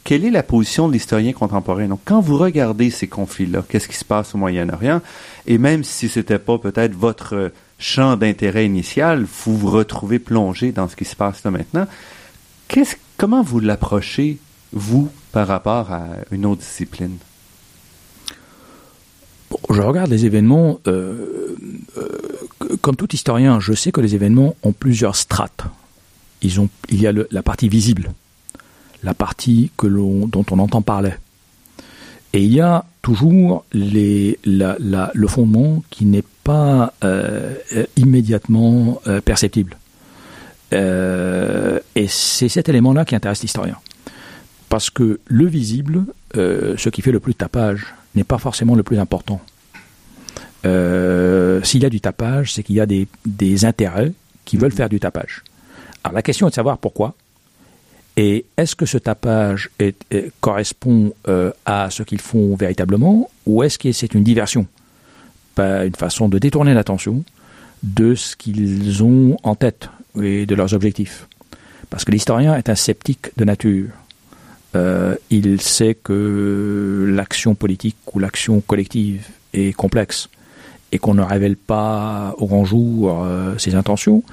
[0.04, 1.88] quelle est la position de l'historien contemporain.
[1.88, 5.02] Donc, quand vous regardez ces conflits-là, qu'est-ce qui se passe au Moyen-Orient,
[5.48, 10.88] et même si c'était pas peut-être votre champ d'intérêt initial, vous vous retrouvez plongé dans
[10.88, 11.88] ce qui se passe là maintenant,
[12.68, 14.40] qu'est-ce Comment vous l'approchez,
[14.74, 17.18] vous, par rapport à une autre discipline?
[19.70, 21.56] je regarde les événements, euh,
[21.98, 25.64] euh, comme tout historien, je sais que les événements ont plusieurs strates.
[26.42, 28.12] Ils ont, il y a la partie visible,
[29.02, 31.14] la partie que dont on entend parler.
[32.34, 37.56] Et il y a toujours le fondement qui n'est pas euh,
[37.98, 39.76] immédiatement perceptible.
[40.74, 43.78] Euh, et c'est cet élément-là qui intéresse l'historien.
[44.70, 46.06] Parce que le visible,
[46.36, 49.42] euh, ce qui fait le plus de tapage, n'est pas forcément le plus important.
[50.66, 54.12] Euh, s'il y a du tapage, c'est qu'il y a des, intérêts
[54.44, 55.44] qui veulent faire du tapage.
[56.04, 57.14] Alors la question est de savoir pourquoi.
[58.18, 59.70] Et est-ce que ce tapage
[60.40, 61.14] correspond
[61.66, 64.68] à ce qu'ils font véritablement, ou est-ce que c'est une diversion,
[65.60, 67.24] une façon de détourner l'attention,
[67.84, 69.90] de ce qu'ils ont en tête
[70.22, 71.28] et de leurs objectifs.
[71.90, 73.90] Parce que l'historien est un sceptique de nature.
[74.76, 80.30] Euh, il sait que l'action politique ou l'action collective est complexe
[80.92, 84.24] et qu'on ne révèle pas au grand jour euh, ses intentions.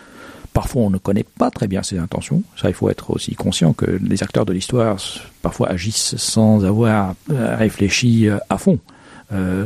[0.52, 2.42] Parfois, on ne connaît pas très bien ses intentions.
[2.60, 4.96] Ça, il faut être aussi conscient que les acteurs de l'histoire
[5.40, 8.78] parfois agissent sans avoir euh, réfléchi à fond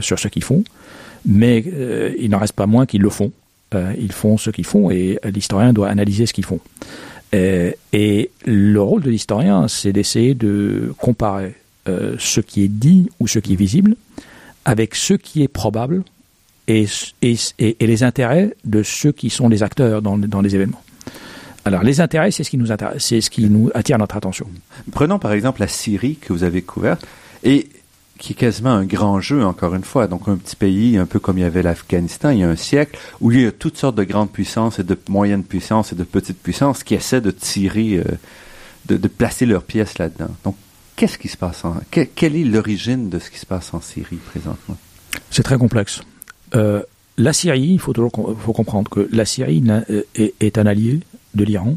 [0.01, 0.63] sur ce qu'ils font.
[1.27, 1.65] Mais
[2.19, 3.33] il n'en reste pas moins qu'ils le font.
[3.99, 6.61] ils font ce qu'ils font et l'historien doit analyser ce qu'ils font.
[7.35, 11.55] Euh, et le rôle de l'historien, c'est d'essayer de comparer
[11.89, 13.97] euh, ce qui est dit ou ce qui est visible
[14.65, 16.03] avec ce qui est probable
[16.69, 16.87] et,
[17.23, 20.83] les intérêts de ceux qui sont les acteurs dans, dans les événements.
[21.65, 22.67] Alors, les intérêts, c'est ce qui nous
[22.99, 24.47] c'est ce qui nous attire notre attention.
[24.93, 27.05] Prenons par exemple la Syrie que vous avez couverte.
[27.43, 27.69] Et
[28.19, 30.07] qui est quasiment un grand jeu, encore une fois.
[30.07, 32.57] Donc, un petit pays, un peu comme il y avait l'Afghanistan il y a un
[32.57, 35.97] siècle, où il y a toutes sortes de grandes puissances et de moyennes puissances et
[35.97, 38.05] de petites puissances qui essaient de tirer, euh,
[38.87, 40.31] de, placer leurs pièces là-dedans.
[40.45, 40.57] Donc,
[40.97, 41.77] qu'est-ce qui se passe en...
[41.91, 44.77] quelle est l'origine de ce qui se passe en Syrie présentement?
[45.31, 46.03] C'est très complexe.
[46.55, 46.83] Euh,
[47.19, 51.01] la Syrie, il faut toujours faut comprendre que la Syrie euh, est, est un allié
[51.35, 51.77] de l'Iran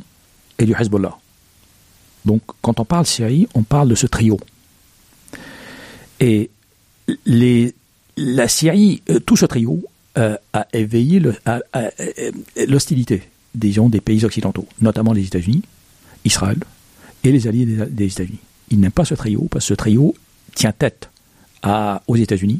[0.57, 1.17] et du Hezbollah.
[2.25, 4.39] Donc, quand on parle Syrie, on parle de ce trio.
[6.19, 6.49] Et
[7.25, 7.73] les,
[8.17, 9.81] la Syrie, euh, tout ce trio,
[10.17, 11.89] euh, a éveillé euh,
[12.67, 13.23] l'hostilité,
[13.55, 15.63] disons, des pays occidentaux, notamment les États-Unis,
[16.25, 16.57] Israël
[17.23, 18.39] et les alliés des, États-Unis.
[18.69, 20.15] Ils n'aiment pas ce trio parce que ce trio
[20.53, 21.09] tient tête
[21.63, 22.59] à, aux États-Unis,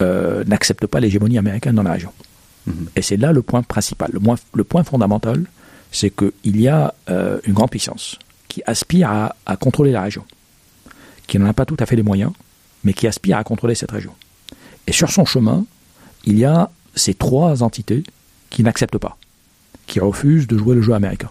[0.00, 2.12] n'accepte pas l'hégémonie américaine dans la région.
[2.68, 2.72] Mm-hmm.
[2.96, 4.10] Et c'est là le point principal.
[4.12, 4.20] Le,
[4.52, 5.44] le point fondamental,
[5.90, 10.24] c'est qu'il y a une grande puissance qui aspire à, à contrôler la région,
[11.26, 12.32] qui n'en a pas tout à fait les moyens,
[12.84, 14.12] mais qui aspire à contrôler cette région.
[14.86, 15.64] Et sur son chemin,
[16.24, 18.02] il y a ces trois entités
[18.50, 19.16] qui n'acceptent pas,
[19.86, 21.30] qui refusent de jouer le jeu américain.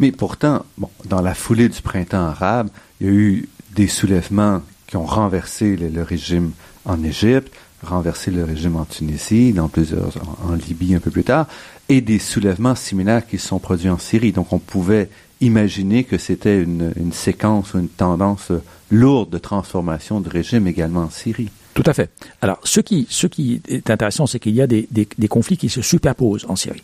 [0.00, 0.64] Mais pourtant,
[1.04, 2.68] dans la foulée du printemps arabe,
[3.00, 6.52] il y a eu des soulèvements qui ont renversé le, régime
[6.84, 10.12] en Égypte, renversé le régime en Tunisie, dans plusieurs,
[10.44, 11.46] en, Libye un peu plus tard,
[11.88, 14.32] et des soulèvements similaires qui se sont produits en Syrie.
[14.32, 15.08] Donc on pouvait
[15.40, 18.52] imaginer que c'était une, une séquence ou une tendance
[18.90, 21.50] lourde de transformation de régime également en Syrie.
[21.74, 22.10] Tout à fait.
[22.40, 24.86] Alors, ce qui, est intéressant, c'est qu'il y a des,
[25.28, 26.82] conflits qui se superposent en Syrie.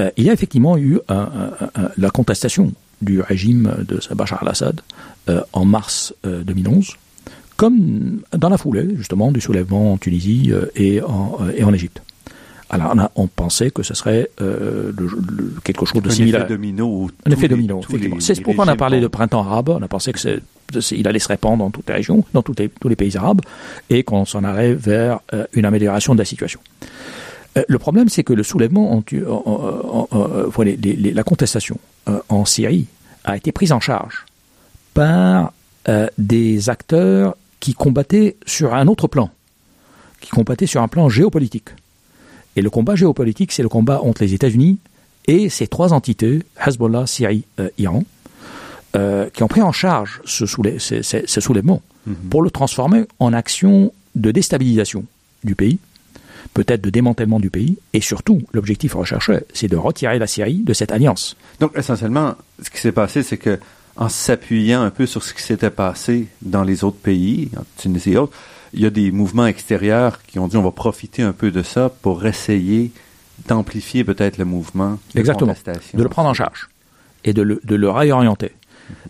[0.00, 4.80] Euh, il y a effectivement eu la contestation du régime de Bachar al-Assad
[5.28, 6.96] euh, en mars euh, 2011,
[7.56, 12.02] comme dans la foulée, justement, du soulèvement en Tunisie euh, et en Égypte.
[12.70, 16.12] Alors on, a, on, pensait que ce serait euh, le, le, quelque chose de un
[16.12, 16.42] similaire.
[16.42, 17.80] Effet domino un effet domino.
[18.20, 19.70] C'est pourquoi on a parlé de printemps arabe.
[19.70, 20.42] On a pensé que c'est
[20.90, 23.40] il allait se répandre dans toutes les régions, dans toutes les, tous les pays arabes,
[23.88, 26.60] et qu'on s'en allait vers euh, une amélioration de la situation.
[27.56, 31.78] Euh, le problème, c'est que le soulèvement, en, en, en, les, les, la contestation
[32.28, 32.86] en Syrie
[33.24, 34.26] a été prise en charge
[34.92, 35.52] par
[36.18, 39.30] des acteurs qui combattaient sur un autre plan,
[40.20, 41.70] qui combattaient sur un plan géopolitique.
[42.58, 44.78] Et le combat géopolitique, c'est le combat entre les États-Unis
[45.28, 48.02] et ces trois entités, Hezbollah, Syrie, euh, Iran,
[48.96, 52.28] euh, qui ont pris en charge ce, soulè ce, ce, ce soulèvement mm -hmm.
[52.30, 55.04] pour le transformer en action de déstabilisation
[55.44, 55.78] du pays,
[56.52, 60.74] peut-être de démantèlement du pays, et surtout, l'objectif recherché, c'est de retirer la Syrie de
[60.78, 61.36] cette alliance.
[61.60, 63.54] Donc, essentiellement, ce qui s'est passé, c'est que
[63.94, 68.14] en s'appuyant un peu sur ce qui s'était passé dans les autres pays, en Tunisie
[68.14, 68.36] et autres,
[68.72, 71.62] il y a des mouvements extérieurs qui ont dit on va profiter un peu de
[71.62, 72.90] ça pour essayer
[73.46, 75.54] d'amplifier peut-être le mouvement de Exactement,
[75.94, 76.68] de le prendre en charge
[77.24, 78.52] et de le, de le réorienter.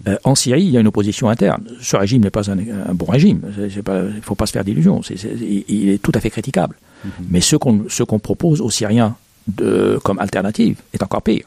[0.09, 1.65] Euh, en Syrie, il y a une opposition interne.
[1.81, 3.43] Ce régime n'est pas un, un, bon régime.
[3.57, 5.01] il ne faut pas se faire d'illusions.
[5.03, 6.75] il est tout à fait critiquable.
[7.05, 7.25] Mm -hmm.
[7.31, 9.15] Mais ce qu'on qu propose aux Syriens
[9.47, 11.47] de, comme alternative est encore pire.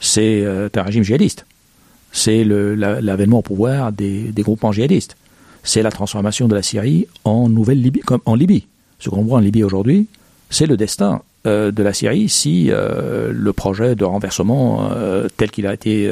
[0.00, 1.44] C'est euh, un régime djihadiste.
[2.12, 2.42] C'est
[3.08, 5.14] l'avènement au pouvoir des, des groupements djihadistes
[5.68, 8.66] c'est la transformation de la Syrie en nouvelle Libye, comme en Libye.
[8.98, 10.06] Ce qu'on voit en Libye aujourd'hui,
[10.48, 15.50] c'est le destin euh, de la Syrie si euh, le projet de renversement euh, tel
[15.50, 16.10] qu'il a été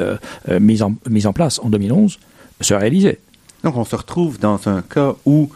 [0.60, 0.94] mis, en,
[1.24, 2.18] en place en 2011
[2.60, 3.18] se réalisait.
[3.64, 5.48] Donc on se retrouve dans un cas où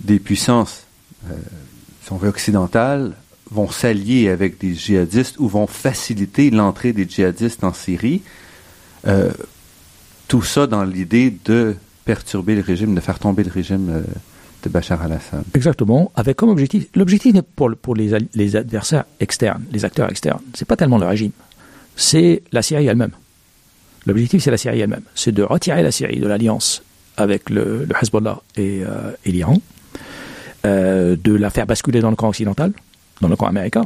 [0.00, 0.82] des puissances,
[2.02, 3.12] si on veut occidentales,
[3.52, 8.22] vont s'allier avec des djihadistes ou vont faciliter l'entrée des djihadistes en Syrie.
[10.26, 11.76] Tout ça dans l'idée de
[12.06, 14.00] perturber le régime, de faire tomber le régime euh,
[14.62, 15.42] de Bachar al-Assad.
[15.54, 20.64] Exactement, avec comme objectif, l'objectif pour, pour les, les, adversaires externes, les acteurs externes, c'est
[20.64, 21.32] pas tellement le régime,
[21.96, 23.10] c'est la Syrie elle-même.
[24.06, 26.82] L'objectif, c'est la Syrie elle-même, c'est de retirer la Syrie de l'alliance
[27.16, 29.58] avec le, le, Hezbollah et, euh, et l'Iran,
[30.64, 32.72] euh, de la faire basculer dans le camp occidental,
[33.20, 33.84] dans le camp américain,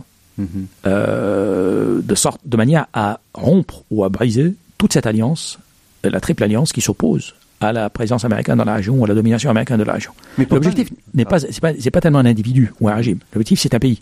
[0.86, 5.58] euh, de sorte, de manière à rompre ou à briser toute cette alliance,
[6.02, 9.14] la triple alliance qui s'oppose à la présence américaine dans la région ou à la
[9.14, 10.12] domination américaine de la région.
[10.50, 13.18] L'objectif n'est pas, c'est pas, pas tellement un individu ou un régime.
[13.34, 14.00] L'objectif, c'est un pays.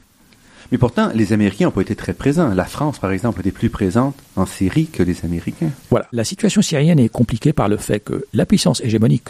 [0.70, 2.52] Mais pourtant, les Américains pas été très présents.
[2.54, 5.70] La France, par exemple, était plus présente en Syrie que les Américains.
[5.90, 6.06] Voilà.
[6.12, 9.28] La situation syrienne est compliquée par le fait que la puissance hégémonique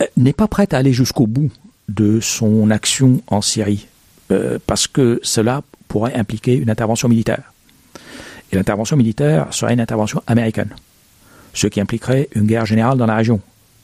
[0.00, 1.50] euh, n'est pas prête à aller jusqu'au bout
[1.88, 3.86] de son action en Syrie,
[4.30, 7.52] euh, parce que cela pourrait impliquer une intervention militaire.
[8.52, 10.70] Et l'intervention militaire serait une intervention américaine,
[11.54, 13.40] ce qui impliquerait une guerre générale dans la région,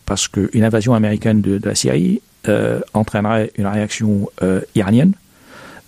[0.07, 5.13] parce qu'une invasion américaine de, la Syrie euh, entraînerait une réaction euh, iranienne,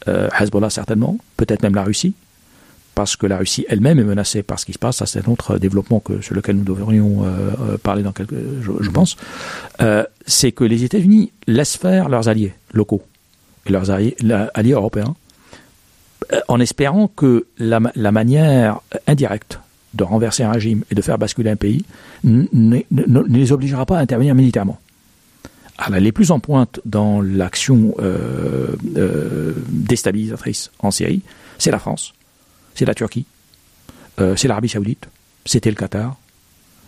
[0.07, 2.15] Hezbollah certainement, peut-être même la Russie,
[2.97, 5.05] parce que la Russie elle-même est menacée par ce qui se passe.
[5.05, 7.25] C'est un autre développement que, sur lequel nous devrions
[7.85, 9.17] parler dans quelques, je, je pense.
[10.27, 13.03] c'est que les États-Unis laissent faire leurs alliés locaux
[13.67, 15.15] et leurs alliés européens
[16.33, 19.59] euh, en espérant que la, manière indirecte
[19.95, 21.85] de renverser un régime et de faire basculer un pays
[22.25, 22.81] ne
[23.29, 24.79] les obligera pas à intervenir militairement.
[25.79, 31.23] Alors, les plus en pointe dans l'action euh, euh, déstabilisatrice en Syrie,
[31.59, 32.13] c'est la France,
[32.75, 33.27] c'est la Turquie,
[34.37, 35.09] c'est l'Arabie saoudite,
[35.45, 36.17] c'était le Qatar.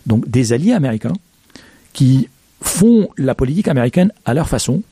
[0.05, 1.15] Donc des alliés américains
[1.93, 2.29] qui
[2.61, 4.83] font la politique américaine à leur façon,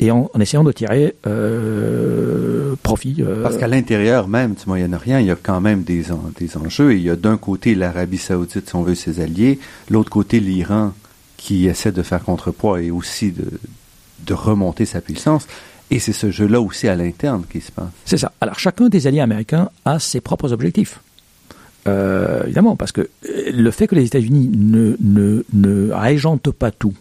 [0.00, 3.16] et en, essayant de tirer euh, profit.
[3.20, 6.04] Euh, Parce qu'à l'intérieur même du Moyen-Orient, il y a quand même des,
[6.38, 6.94] des enjeux.
[6.94, 9.58] Il y a d'un côté l'Arabie saoudite, si on veut, ses alliés,
[9.90, 10.92] l'autre côté l'Iran
[11.36, 13.46] qui essaie de faire contrepoids et aussi de,
[14.26, 15.46] de remonter sa puissance.
[15.90, 17.88] Et c'est ce jeu-là aussi à l'interne qui se passe.
[18.04, 18.32] C'est ça.
[18.40, 21.00] Alors chacun des alliés américains a ses propres objectifs.
[21.86, 26.92] Euh, évidemment, parce que le fait que les États-Unis ne, ne, ne régentent pas tout,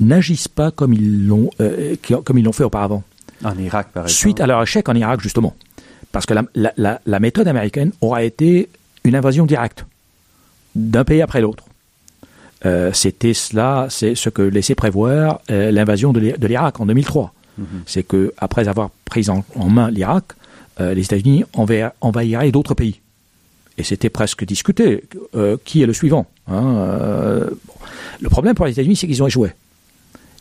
[0.00, 3.02] n'agissent pas comme ils l'ont euh, comme ils l'ont fait auparavant.
[3.44, 4.18] En Irak, par exemple.
[4.18, 5.54] Suite à leur échec en Irak, justement.
[6.12, 8.68] Parce que la, la, la, méthode américaine aura été
[9.04, 9.84] une invasion directe
[10.74, 11.64] d'un pays après l'autre.
[12.64, 17.34] Euh, C'était cela, c'est ce que laissait prévoir euh, l'invasion de l'Irak en 2003.
[17.60, 17.64] Mm-hmm.
[17.84, 20.24] C'est que après avoir pris en, main l'Irak,
[20.78, 21.44] les États-Unis
[22.00, 23.00] envahiraient d'autres pays.
[23.78, 26.26] Et c'était presque discuté euh, qui est le suivant.
[26.48, 27.74] Hein, bon.
[28.20, 29.50] Le problème pour les États-Unis, c'est qu'ils ont échoué.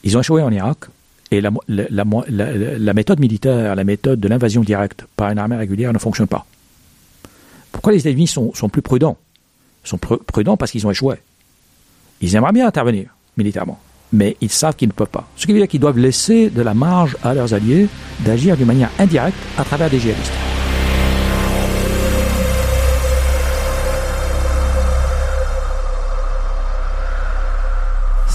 [0.05, 0.85] Ils ont échoué en Irak,
[1.31, 6.27] et la, méthode militaire, la méthode de l'invasion directe par une armée régulière ne fonctionne
[6.27, 6.45] pas.
[7.71, 9.17] Pourquoi les États-Unis sont, plus prudents?
[9.83, 11.15] Ils sont prudents parce qu'ils ont échoué.
[12.21, 13.79] Ils aimeraient bien intervenir militairement,
[14.13, 15.27] mais ils savent qu'ils ne peuvent pas.
[15.35, 17.87] Ce qui veut dire qu'ils doivent laisser de la marge à leurs alliés
[18.23, 20.31] d'agir d'une manière indirecte à travers des djihadistes.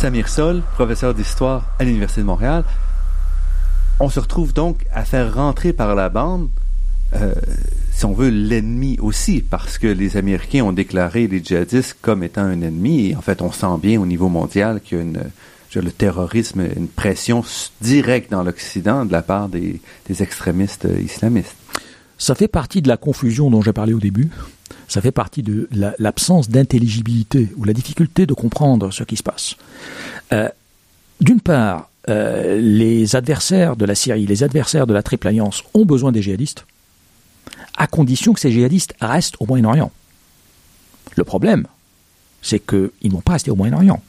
[0.01, 2.64] Samir Sol, professeur d'histoire à l'Université de Montréal.
[3.98, 6.48] On se retrouve donc à faire rentrer par la bande,
[7.12, 7.34] euh,
[7.92, 12.40] si on veut, l'ennemi aussi, parce que les Américains ont déclaré les djihadistes comme étant
[12.40, 15.20] un ennemi, et en fait, on sent bien au niveau mondial qu'il y a une,
[15.74, 17.44] le terrorisme, une pression
[17.82, 21.57] directe dans l'Occident de la part des, des extrémistes islamistes.
[22.20, 24.28] Ça fait partie de la confusion dont j'ai parlé au début.
[24.88, 25.68] Ça fait partie de
[25.98, 29.56] l'absence d'intelligibilité ou la difficulté de comprendre ce qui se passe.
[30.34, 30.48] Euh,
[31.22, 35.86] d'une part, euh, les adversaires de la Syrie, les adversaires de la Triple Alliance ont
[35.86, 36.66] besoin des djihadistes,
[37.78, 39.90] à condition que ces djihadistes restent au Moyen-Orient.
[41.16, 41.66] Le problème,
[42.42, 44.02] c'est qu'ils n'ont pas resté au Moyen-Orient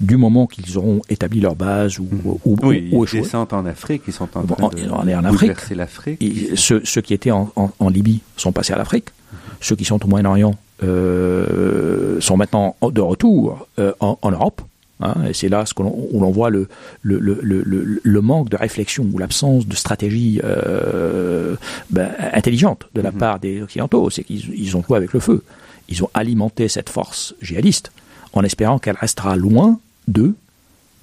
[0.00, 2.08] du moment qu'ils auront établi leur base ou,
[2.44, 5.70] ou, oui, ou, ils descendent en Afrique, ils sont en train de en, en Afrique.
[5.70, 6.22] l'Afrique.
[6.56, 9.08] Ceux, ceux, qui étaient en, en, Libye sont passés à l'Afrique.
[9.60, 14.62] Ceux qui sont au Moyen-Orient euh, sont maintenant de retour euh, en, Europe.
[15.00, 16.68] Hein, et c'est là ce où l'on voit le,
[17.02, 21.56] le, le, le, le manque de réflexion ou l'absence de stratégie euh,
[21.90, 23.18] ben, intelligente de la mhm.
[23.18, 24.10] part des Occidentaux.
[24.10, 25.42] C'est qu'ils ont joué avec le feu.
[25.88, 27.92] Ils ont alimenté cette force djihadiste
[28.32, 29.78] en espérant qu'elle restera loin
[30.08, 30.34] d'eux,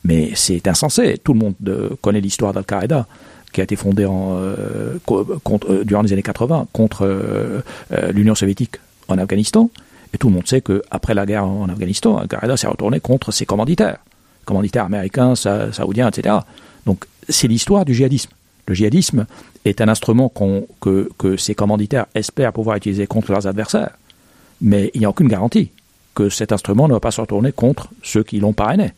[0.03, 1.19] mais c'est insensé.
[1.23, 3.05] Tout le monde euh, connaît l'histoire d'Al-Qaïda
[3.53, 7.63] qui a été fondée euh, euh, durant les années 80 contre
[8.13, 8.77] l'Union soviétique
[9.09, 9.69] en Afghanistan.
[10.13, 13.45] Et tout le monde sait qu'après la guerre en Afghanistan, Al-Qaïda s'est retourné contre ses
[13.45, 13.97] commanditaires,
[14.45, 16.35] commanditaires américains, saoudiens, etc.
[16.85, 18.31] Donc c'est l'histoire du djihadisme.
[18.67, 19.25] Le djihadisme
[19.65, 20.31] est un instrument
[20.79, 23.91] que, que ces commanditaires espèrent pouvoir utiliser contre leurs adversaires.
[24.61, 25.71] Mais il n'y a aucune garantie
[26.15, 28.93] que cet instrument ne va pas se retourner contre ceux qui l'ont parrainé.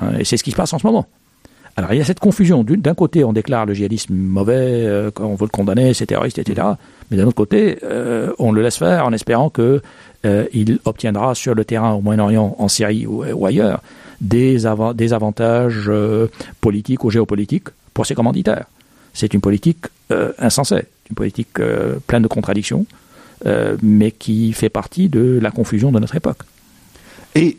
[0.00, 1.06] Hein, et c'est ce qui se passe en ce moment.
[1.78, 2.64] Alors il y a cette confusion.
[2.64, 6.66] D'un côté, on déclare le djihadisme mauvais, euh, on veut le condamner, c'est terroriste, etc.
[7.08, 9.80] Mais d'un autre côté, euh, on le laisse faire en espérant qu'il
[10.26, 13.80] euh, obtiendra sur le terrain au Moyen-Orient, en Syrie ou, ailleurs,
[14.20, 14.58] des,
[14.96, 15.88] des avantages
[16.60, 18.66] politiques ou géopolitiques pour ses commanditaires.
[19.14, 19.86] C'est une politique
[20.40, 20.82] insensée.
[21.10, 21.60] une politique
[22.08, 22.86] pleine de contradictions,
[23.82, 26.38] mais qui fait partie de la confusion de notre époque.
[27.34, 27.58] Et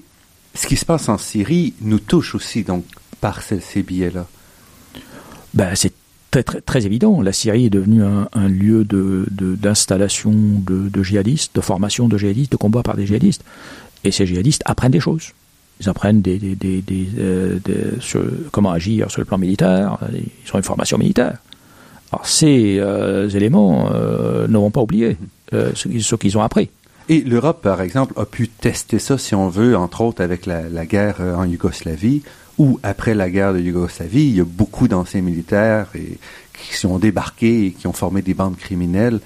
[0.55, 2.85] ce qui se passe en Syrie nous touche aussi donc
[3.21, 4.27] par ces, billets-là.
[5.53, 5.93] Ben, c'est
[6.31, 7.21] très, très, évident.
[7.21, 12.57] La Syrie est devenue un, lieu d'installation de, de, djihadistes, de formation de djihadistes, de
[12.57, 13.43] combat par des djihadistes.
[14.03, 15.33] Et ces djihadistes apprennent des choses.
[15.81, 16.83] Ils apprennent des, des,
[17.19, 17.59] euh,
[18.51, 19.97] comment agir sur le plan militaire.
[20.13, 21.37] Ils ont une formation militaire.
[22.11, 25.17] Alors ces euh, éléments euh, ne vont pas oublier
[25.51, 26.69] ce qu'ils ont appris.
[27.09, 30.85] Et l'Europe, par exemple, a pu tester ça, si on veut, entre autres avec la,
[30.85, 32.21] guerre euh, en Yougoslavie,
[32.59, 36.19] où après la guerre de Yougoslavie, il y a beaucoup d'anciens militaires et,
[36.53, 39.19] qui sont débarqués et qui ont formé des bandes criminelles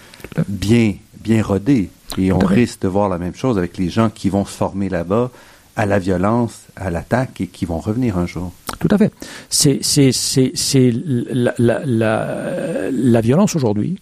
[0.48, 1.90] bien, bien rodées.
[2.18, 4.88] Et on risque de voir la même chose avec les gens qui vont se former
[4.88, 5.32] là-bas
[5.76, 8.52] à la violence, à l'attaque et qui vont revenir un jour.
[8.80, 9.12] Tout à fait.
[9.50, 14.00] C'est, c'est, c'est, c'est la, la, la, la, violence aujourd'hui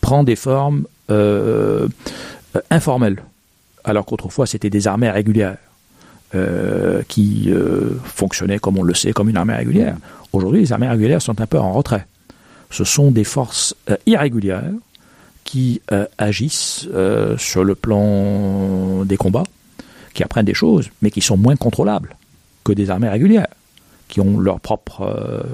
[0.00, 1.88] prend des formes euh,
[2.56, 3.14] euh,
[3.84, 5.56] alors qu'autrefois c'était des armées régulières.
[6.34, 9.96] Euh, qui euh, fonctionnaient, comme on le sait, comme une armée régulière.
[10.32, 12.08] Aujourd'hui, les armées régulières sont un peu en retrait.
[12.70, 14.72] Ce sont des forces irrégulières
[15.44, 15.80] qui
[16.18, 16.88] agissent
[17.36, 19.44] sur le plan des combats,
[20.12, 22.16] qui apprennent des choses, mais qui sont moins contrôlables
[22.64, 23.46] que des armées régulières,
[24.08, 25.44] qui ont leur propre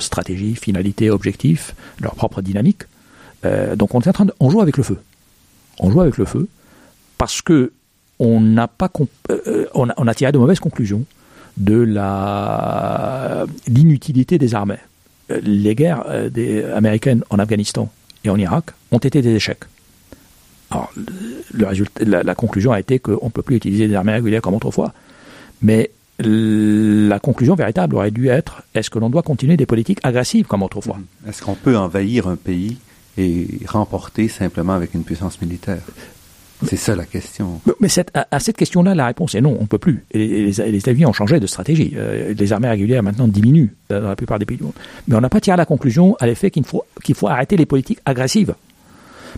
[0.00, 2.82] stratégie, finalité, objectif, leur propre dynamique.
[3.76, 4.98] donc on est en train de, on joue avec le feu
[5.80, 6.48] on joue avec le feu
[7.18, 7.72] parce que
[8.18, 8.90] on n'a pas
[9.30, 11.04] euh, euh, on, a, tiré de mauvaises conclusions
[11.56, 14.76] de la l'inutilité des armées.
[15.30, 16.04] Euh, les guerres
[16.74, 17.90] américaines en Afghanistan
[18.24, 19.64] et en Irak ont été des échecs.
[20.70, 20.92] Alors,
[21.52, 24.54] le résultat, la, conclusion a été qu'on ne peut plus utiliser des armées régulières comme
[24.54, 24.92] autrefois.
[25.62, 30.46] Mais la conclusion véritable aurait dû être est-ce que l'on doit continuer des politiques agressives
[30.46, 30.98] comme autrefois?
[31.26, 32.76] Est-ce qu'on peut envahir un pays
[33.18, 35.82] et remporter simplement avec une puissance militaire
[36.66, 37.60] c'est ça la question.
[37.80, 40.04] Mais à, cette question-là, la réponse est non, on ne peut plus.
[40.10, 41.92] Et les, États-Unis ont changé de stratégie.
[41.96, 44.74] Euh, les armées régulières maintenant diminuent dans la plupart des pays du monde.
[45.08, 47.66] Mais on n'a pas tiré la conclusion à l'effet qu'il faut, qu'il faut arrêter les
[47.66, 48.54] politiques agressives.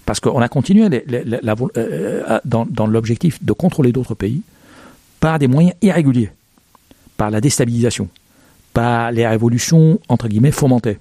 [0.05, 4.43] Parce qu'on a continué euh, dans, dans l'objectif de contrôler d'autres pays
[5.21, 6.31] par des moyens irréguliers,
[7.17, 8.09] par la déstabilisation,
[8.73, 10.99] par les révolutions, entre guillemets, fomentées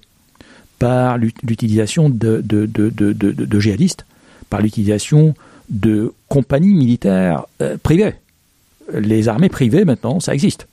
[0.82, 4.04] par l'utilisation de, de, de, de, djihadistes,
[4.50, 5.34] par l'utilisation
[5.68, 8.14] de compagnies militaires euh, privées.
[8.92, 10.66] Les armées privées, maintenant, ça existe.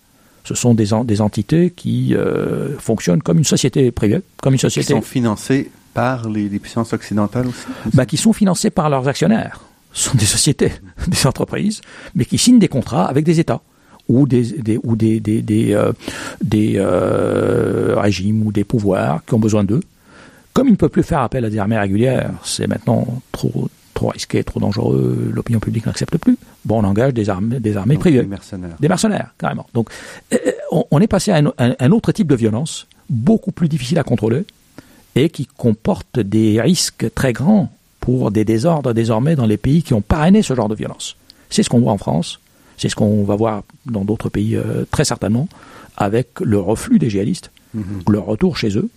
[0.46, 4.88] Ce sont des, des entités qui euh, fonctionnent comme une société privée, comme une société.
[4.88, 9.62] Qui sont financées par les, puissances occidentales aussi bah, Qui sont financées par leurs actionnaires.
[9.94, 10.72] Ce sont des sociétés,
[11.08, 11.82] des entreprises,
[12.16, 13.62] mais qui signent des contrats avec des États
[14.08, 15.94] ou des, des ou des des, des, euh,
[16.44, 16.84] des
[17.96, 19.82] régimes ou des pouvoirs qui ont besoin d'eux
[20.60, 24.10] comme il ne peut plus faire appel à des armées régulières, c'est maintenant trop, trop
[24.10, 26.38] risqué, trop dangereux, l'opinion publique n'accepte plus.
[26.66, 28.24] Bon, on engage des armées, des armées privées.
[28.24, 28.76] Des mercenaires.
[28.78, 29.66] Des mercenaires, carrément.
[29.74, 29.90] Donc,
[30.34, 34.04] euh, euh, on, est passé à un, autre type de violence, beaucoup plus difficile à
[34.04, 34.44] contrôler,
[35.16, 39.94] et qui comporte des risques très grands pour des désordres désormais dans les pays qui
[39.94, 41.16] ont parrainé ce genre de violence.
[41.50, 42.42] C'est ce qu'on voit en France,
[42.78, 45.48] c'est ce qu'on va voir dans d'autres pays euh, très certainement,
[45.96, 48.12] avec le reflux des djihadistes, mm-hmm.
[48.12, 48.90] leur retour chez eux,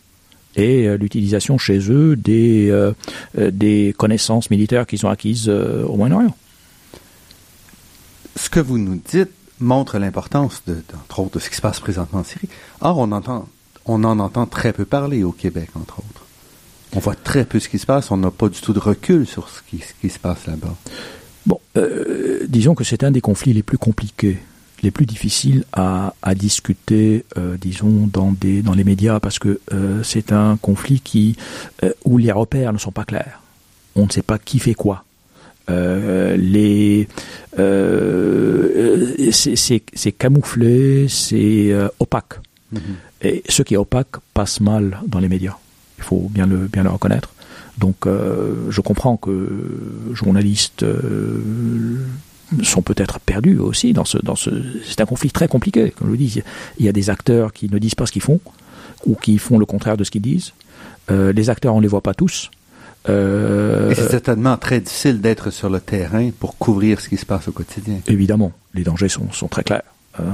[0.56, 2.92] et euh, l'utilisation chez eux des, euh,
[3.38, 6.36] euh, des connaissances militaires qu'ils ont acquises au Moyen-Orient.
[8.36, 9.30] Ce que vous nous dites
[9.60, 10.62] montre l'importance,
[10.94, 12.48] entre autres, de ce qui se passe présentement en Syrie.
[12.80, 13.48] Or, on, entend,
[13.86, 16.26] on en entend très peu parler au Québec, entre autres.
[16.94, 19.26] On voit très peu ce qui se passe, on n'a pas du tout de recul
[19.26, 20.74] sur ce qui, ce qui se passe là-bas.
[21.46, 21.60] Bon,
[22.48, 24.38] disons que c'est un des conflits les plus compliqués
[24.82, 29.60] les plus difficiles à, à discuter, euh, disons, dans, des, dans les médias, parce que
[29.72, 31.36] euh, c'est un conflit qui,
[31.84, 33.40] euh, où les repères ne sont pas clairs.
[33.94, 35.04] On ne sait pas qui fait quoi.
[35.68, 37.08] les
[39.30, 42.40] c'est camouflé, c'est opaque.
[42.74, 42.78] Mm-hmm.
[43.22, 45.56] Et ce qui est opaque passe mal dans les médias.
[45.98, 47.32] Il faut bien le, bien le reconnaître.
[47.78, 49.48] Donc, je comprends que
[50.14, 50.84] journalistes
[52.62, 54.50] sont peut-être perdus aussi dans ce, dans ce,
[54.84, 55.90] c'est un conflit très compliqué.
[55.90, 56.42] Comme je le dis,
[56.78, 58.40] il y a des acteurs qui ne disent pas ce qu'ils font
[59.06, 60.52] ou qui font le contraire de ce qu'ils disent.
[61.10, 62.50] Euh, les acteurs, on les voit pas tous.
[63.08, 67.26] Euh, Et c'est certainement très difficile d'être sur le terrain pour couvrir ce qui se
[67.26, 67.98] passe au quotidien.
[68.06, 69.82] Évidemment, les dangers sont, sont très clairs.
[70.20, 70.24] Euh,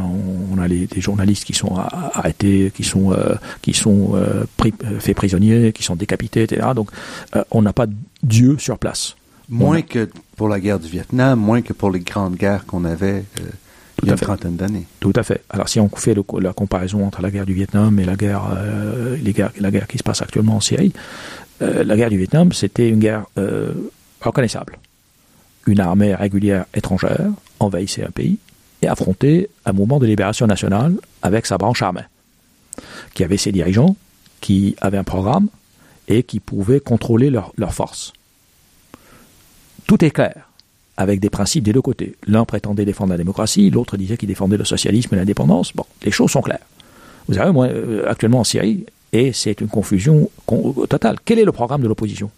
[0.52, 4.74] on, a les, des journalistes qui sont arrêtés, qui sont euh, qui sont euh, pris,
[4.98, 6.68] faits prisonniers, qui sont décapités, etc.
[6.74, 6.90] Donc,
[7.50, 7.86] on n'a pas
[8.22, 9.14] Dieu sur place.
[9.48, 13.24] Moins que pour la guerre du Vietnam, moins que pour les grandes guerres qu'on avait
[13.40, 13.48] euh,
[14.02, 14.86] il y a une trentaine d'années.
[15.00, 15.42] Tout à fait.
[15.50, 19.16] Alors si on fait la comparaison entre la guerre du Vietnam et la guerre, euh,
[19.16, 20.92] les guerres, la guerre qui se passe actuellement en Syrie,
[21.60, 23.24] la guerre du Vietnam, c'était une guerre
[24.20, 24.78] reconnaissable.
[25.66, 28.38] Une armée régulière étrangère envahissait un pays
[28.82, 32.06] et affrontait un mouvement de libération nationale avec sa branche armée,
[33.14, 33.96] qui avait ses dirigeants,
[34.40, 35.48] qui avaient un programme
[36.06, 38.12] et qui pouvaient contrôler leurs leur forces.
[39.88, 40.50] Tout est clair,
[40.98, 42.14] avec des principes des deux côtés.
[42.26, 45.72] L'un prétendait défendre la démocratie, l'autre disait qu'il défendait le socialisme et l'indépendance.
[45.74, 46.66] Bon, les choses sont claires.
[47.26, 48.84] Vous savez, moi, euh, actuellement en Syrie,
[49.14, 50.28] et c'est une confusion
[50.90, 51.16] totale.
[51.24, 52.30] Quel est le programme de l'opposition?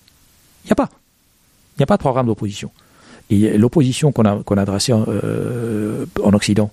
[0.65, 0.91] Il n'y a pas.
[1.75, 2.71] Il n'y a pas de programme d'opposition.
[3.31, 6.71] L'opposition qu'on a, dressée en, euh, en, Occident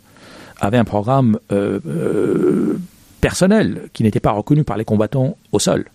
[0.60, 2.78] avait un programme euh,
[3.20, 5.86] personnel qui n'était pas reconnu par les combattants au sol.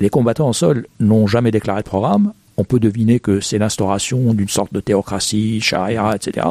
[0.00, 2.32] les combattants au sol n'ont jamais déclaré de programme.
[2.56, 6.46] On peut deviner que c'est l'instauration d'une sorte de théocratie, charia, etc.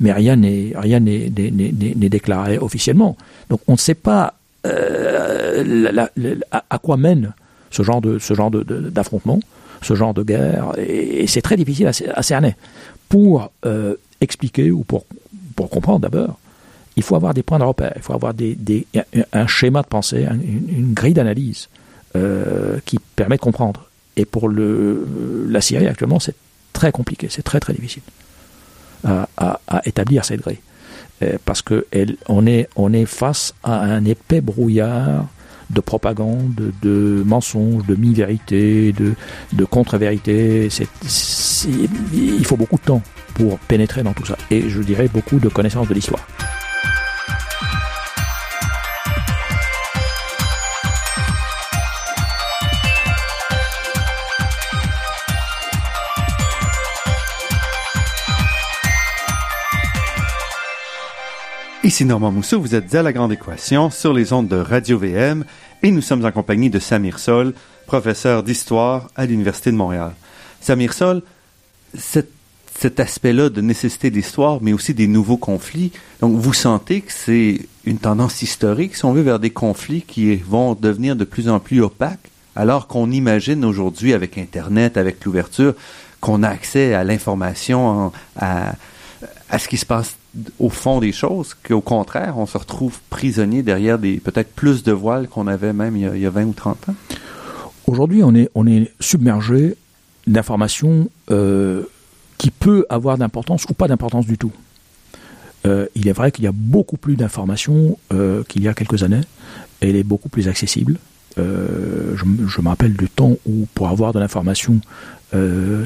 [0.00, 3.16] Mais rien n'est rien n'est, déclaré officiellement.
[3.50, 4.34] Donc on ne sait pas
[4.64, 6.10] la,
[6.50, 7.32] à, quoi mène
[7.70, 9.40] ce genre de ce genre de, d'affrontement
[9.84, 12.56] ce genre de guerre, et, c'est très difficile à, cerner.
[13.08, 15.04] Pour euh, expliquer ou pour,
[15.54, 16.38] pour comprendre d'abord,
[16.96, 18.86] il faut avoir des points de repère, il faut avoir des, des,
[19.32, 21.68] un schéma de pensée, une, grille d'analyse
[22.16, 23.88] euh, qui permet de comprendre.
[24.16, 25.06] Et pour le,
[25.48, 26.36] la Syrie actuellement, c'est
[26.72, 28.02] très compliqué, c'est très très difficile
[29.04, 30.60] à, à, établir cette grille.
[31.22, 35.26] Euh, parce qu'on est, on est face à un épais brouillard
[35.70, 39.14] de propagande, de mensonges, de mi-vérité, de,
[39.52, 40.68] de contre-vérité.
[41.64, 43.02] Il faut beaucoup de temps
[43.34, 44.36] pour pénétrer dans tout ça.
[44.50, 46.26] Et je dirais beaucoup de connaissances de l'histoire.
[61.84, 65.44] Ici Normand Mousseau, vous êtes à La Grande Équation sur les ondes de Radio VM
[65.82, 67.52] et nous sommes en compagnie de Samir Sol,
[67.86, 70.12] professeur d'histoire à l'Université de Montréal.
[70.62, 71.20] Samir Sol,
[71.94, 72.30] cet,
[72.80, 77.60] cet aspect-là de nécessité d'histoire, mais aussi des nouveaux conflits, donc vous sentez que c'est
[77.84, 81.60] une tendance historique, si on veut, vers des conflits qui vont devenir de plus en
[81.60, 85.74] plus opaques, alors qu'on imagine aujourd'hui avec Internet, avec l'ouverture,
[86.22, 88.72] qu'on a accès à l'information, à,
[89.50, 90.16] à ce qui se passe
[90.58, 94.92] au fond des choses, qu'au contraire, on se retrouve prisonnier derrière des peut-être plus de
[94.92, 96.94] voiles qu'on avait même il y, a, 20 ou 30 ans?
[97.86, 99.76] Aujourd'hui, on est, on est submergé
[100.26, 101.84] d'informations euh,
[102.38, 104.52] qui peut avoir d'importance ou pas d'importance du tout.
[105.66, 109.02] Euh, il est vrai qu'il y a beaucoup plus d'informations euh, qu'il y a quelques
[109.02, 109.22] années.
[109.80, 110.98] Elle est beaucoup plus accessible.
[111.36, 114.80] Je, je me rappelle du temps où, pour avoir de l'information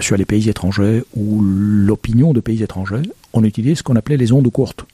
[0.00, 4.32] sur les pays étrangers ou l'opinion de pays étrangers, on utilisait ce qu'on appelait les
[4.32, 4.84] ondes courtes.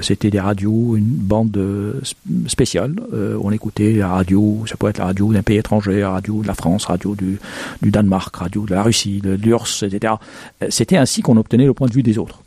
[0.00, 2.00] C'était des radios, une bande euh,
[2.46, 2.94] spéciale.
[3.12, 6.42] Euh, on écoutait la radio, ça peut être la radio d'un pays étranger, la radio
[6.42, 7.38] de la France, radio du,
[7.82, 10.14] Danemark, radio de la Russie, de l'URSS, etc.
[10.62, 12.42] Euh, c'était ainsi qu'on obtenait le point de vue des autres.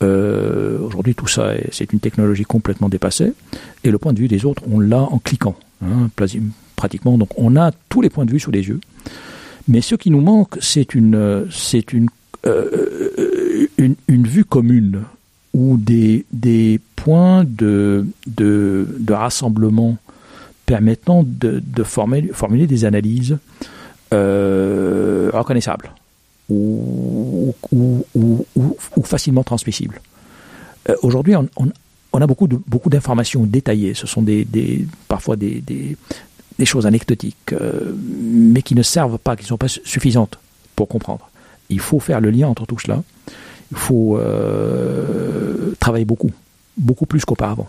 [0.00, 3.34] Aujourd'hui, tout ça, c'est une technologie complètement dépassée.
[3.84, 6.10] Et le point de vue des autres, on l'a en cliquant, hein,
[6.76, 7.18] pratiquement.
[7.18, 8.80] Donc, on a tous les points de vue sous les yeux.
[9.68, 12.08] Mais ce qui nous manque, c'est une, c'est une
[14.08, 15.02] une, vue commune
[15.54, 19.96] ou des, des points de, de, rassemblement
[20.66, 23.38] permettant de, de formuler des analyses
[24.12, 25.90] euh, reconnaissables
[26.48, 28.44] ou, ou,
[29.04, 30.00] facilement transmissibles.
[30.88, 31.48] Euh, aujourd'hui, on,
[32.20, 33.94] a beaucoup, beaucoup d'informations détaillées.
[33.94, 34.46] Ce sont des,
[35.08, 35.96] parfois des,
[36.64, 37.92] choses anecdotiques, euh,
[38.22, 40.38] mais qui ne servent pas, qui ne sont pas suffisantes
[40.76, 41.28] pour comprendre.
[41.70, 43.02] Il faut faire le lien entre tout cela
[43.72, 46.30] il faut euh, travailler beaucoup,
[46.76, 47.68] beaucoup plus qu'auparavant.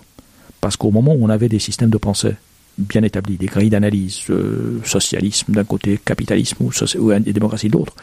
[0.59, 2.35] Parce qu'au moment où on avait des systèmes de pensée
[2.77, 7.95] bien établis, des grilles d'analyse, euh, socialisme d'un côté, capitalisme ou, ou démocratie de l'autre,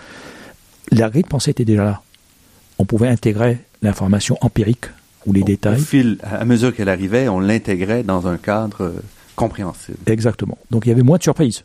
[0.91, 2.03] la grille de pensée était déjà là.
[2.78, 4.86] On pouvait intégrer l'information empirique
[5.27, 5.81] ou les détails.
[5.81, 8.93] Au fil, à mesure qu'elle arrivait, on l'intégrait dans un cadre euh,
[9.37, 9.99] compréhensible.
[10.07, 10.59] Exactement.
[10.71, 11.64] Donc il y avait moins de surprises.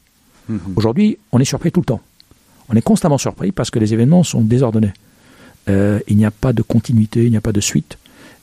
[0.52, 0.58] Mm-hmm.
[0.76, 2.02] Aujourd'hui, on est surpris tout le temps.
[2.70, 4.94] On est constamment surpris parce que les événements sont désordonnés.
[5.70, 7.98] Euh, il n'y a pas de continuité, il n'y a pas de suite,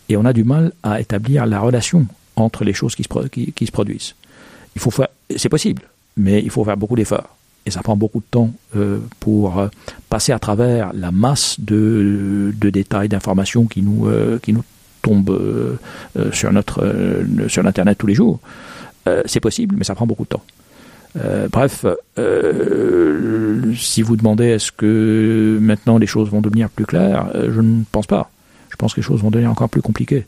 [0.08, 3.66] et on a du mal à établir la relation entre les choses qui se, qui,
[3.66, 4.14] se produisent.
[4.74, 5.82] Il faut faire, c'est possible,
[6.16, 7.36] mais il faut faire beaucoup d'efforts.
[7.64, 9.68] Et ça prend beaucoup de temps euh, pour
[10.08, 14.08] passer à travers la masse de, de détails, d'informations qui nous,
[14.42, 14.64] qui nous
[15.02, 15.78] tombent
[16.32, 18.40] sur, notre, sur l'Internet tous les jours.
[19.26, 20.44] c'est possible, mais ça prend beaucoup de temps.
[21.18, 21.84] Euh, bref,
[22.18, 27.60] euh, si vous demandez est-ce que maintenant les choses vont devenir plus claires, euh, je
[27.60, 28.30] ne pense pas.
[28.70, 30.26] Je pense que les choses vont devenir encore plus compliquées.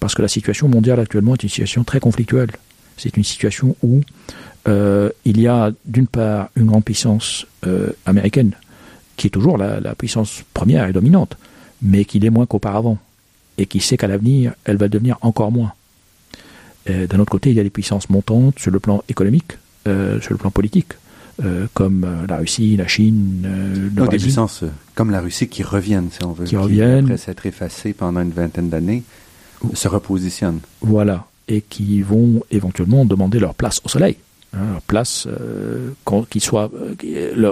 [0.00, 2.50] Parce que la situation mondiale actuellement est une situation très conflictuelle.
[2.96, 4.00] C'est une situation où
[4.68, 8.52] euh, il y a d'une part une grande puissance euh, américaine
[9.16, 11.36] qui est toujours la, puissance première et dominante,
[11.82, 12.98] mais qui l'est moins qu'auparavant,
[13.58, 15.72] et qui sait qu'à l'avenir, elle va devenir encore moins.
[16.86, 19.56] D'un autre côté, il y a des puissances montantes sur le plan économique,
[19.88, 20.92] euh, sur le plan politique,
[21.42, 24.62] euh, comme euh, la Russie, la Chine, euh, le Des puissances
[24.94, 28.30] comme la Russie qui reviennent, si on veut, qui, reviennent, après s'être effacées pendant une
[28.30, 29.02] vingtaine d'années,
[29.72, 30.60] se repositionnent.
[30.80, 34.16] Voilà, et qui vont éventuellement demander leur place au soleil.
[34.52, 35.90] Hein, leur place, euh,
[36.30, 36.94] qu soit, euh,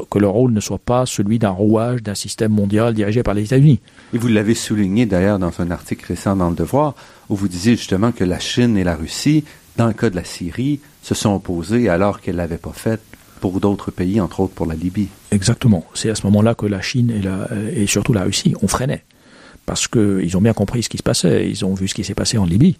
[0.09, 3.45] que leur rôle ne soit pas celui d'un rouage d'un système mondial dirigé par les
[3.47, 3.81] États-Unis.
[4.15, 6.95] Et vous l'avez souligné d'ailleurs dans un article récent dans Le Devoir,
[7.31, 9.45] où vous disiez justement que la Chine et la Russie,
[9.77, 13.01] dans le cas de la Syrie, se sont opposées alors qu'elles ne l'avaient pas fait
[13.41, 15.09] pour d'autres pays, entre autres pour la Libye.
[15.31, 15.85] Exactement.
[15.95, 19.03] C'est à ce moment-là que la Chine et, la, et surtout la Russie ont freiné.
[19.65, 21.49] Parce qu'ils ont bien compris ce qui se passait.
[21.49, 22.77] Ils ont vu ce qui s'est passé en Libye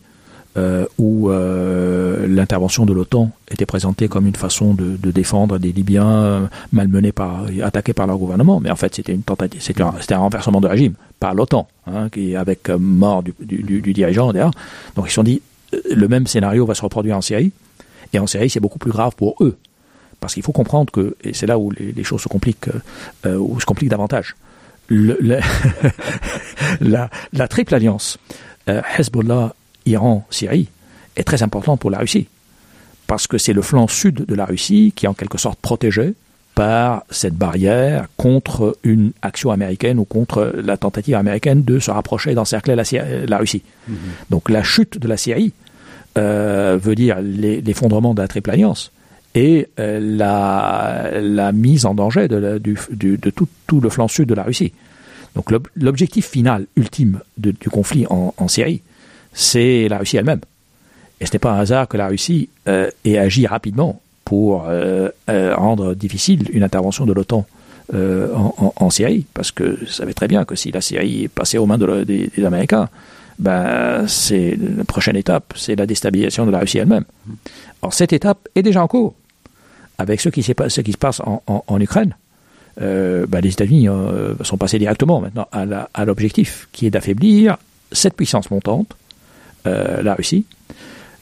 [0.59, 6.11] euh, où euh, l'intervention de l'OTAN était présentée comme une façon de, défendre des Libyens
[6.11, 10.19] euh, malmenés par, attaqués par leur gouvernement, mais en fait c'était une tentative, c'était un,
[10.19, 13.33] renversement de régime par l'OTAN, hein, qui avec mort du,
[13.81, 14.51] dirigeant d'ailleurs.
[14.95, 15.41] Donc ils se sont dit
[15.91, 17.53] le même scénario va se reproduire en Syrie,
[18.13, 19.57] et en Syrie c'est beaucoup plus grave pour eux,
[20.21, 22.69] parce qu'il faut comprendre que, et c'est là où les, choses se compliquent,
[23.25, 24.37] euh, où se compliquent davantage,
[26.81, 27.09] la,
[27.49, 28.19] triple alliance
[28.67, 29.55] Hezbollah
[29.87, 30.69] Iran, Syrie,
[31.17, 32.29] est très important pour la Russie.
[33.07, 36.15] Parce que c'est le flanc sud de la Russie qui est en quelque sorte protégé
[36.55, 42.35] par cette barrière contre une action américaine ou contre la tentative américaine de se rapprocher
[42.35, 42.85] d'encercler la,
[43.27, 43.63] la, Russie.
[43.89, 43.95] -hmm.
[44.31, 45.53] Donc la chute de la Syrie
[46.19, 48.93] euh, veut dire l'effondrement de la Triple Alliance
[49.35, 53.89] et euh, la, la, mise en danger de, la, du, du, de tout, tout, le
[53.89, 54.73] flanc sud de la Russie.
[55.35, 58.83] Donc l'objectif final, ultime de, du conflit en, en Syrie,
[59.33, 60.41] c'est la Russie elle-même.
[61.21, 65.09] Et ce n'est pas un hasard que la Russie euh, ait agi rapidement pour euh,
[65.31, 67.47] euh, rendre difficile une intervention de l'OTAN
[67.95, 71.77] en, Syrie, parce que savez très bien que si la Syrie est passée aux mains
[71.77, 72.89] des, Américains,
[73.39, 77.05] ben, c'est la prochaine étape, c'est la déstabilisation de la Russie elle-même.
[77.83, 79.15] Or, cette étape est déjà en cours,
[79.99, 82.17] avec ce qui, ce qui se passe en, Ukraine.
[82.79, 83.89] Ben, les États-Unis
[84.43, 87.59] sont passés directement maintenant à l'objectif, qui est d'affaiblir
[87.91, 88.97] cette puissance montante
[89.65, 90.45] la Russie.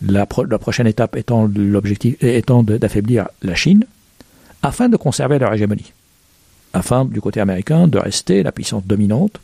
[0.07, 3.85] La, pro la, prochaine étape étant l'objectif étant d'affaiblir la Chine
[4.63, 5.93] afin de conserver leur hégémonie,
[6.73, 9.41] afin du côté américain de rester la puissance dominante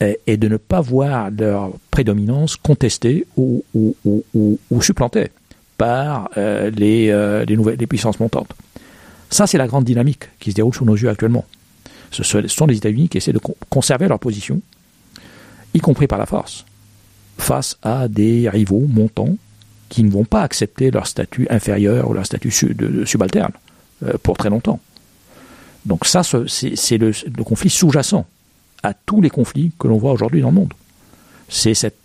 [0.00, 5.30] et, de ne pas voir leur prédominance contestée ou, ou, ou, ou supplantée
[5.76, 8.54] par euh, les, euh, les, nouvelles les puissances montantes.
[9.30, 11.44] Ça, c'est la grande dynamique qui se déroule sous nos yeux actuellement.
[12.10, 14.60] Ce sont les États-Unis qui essaient de conserver leur position,
[15.72, 16.64] y compris par la force
[17.38, 19.36] face à des rivaux montants
[19.88, 23.52] qui ne vont pas accepter leur statut inférieur ou leur statut de subalterne
[24.04, 24.80] euh, pour très longtemps.
[25.86, 28.26] Donc ça, c'est le, le, conflit sous-jacent
[28.82, 30.72] à tous les conflits que l'on voit aujourd'hui dans le monde.
[31.48, 31.96] C'est cette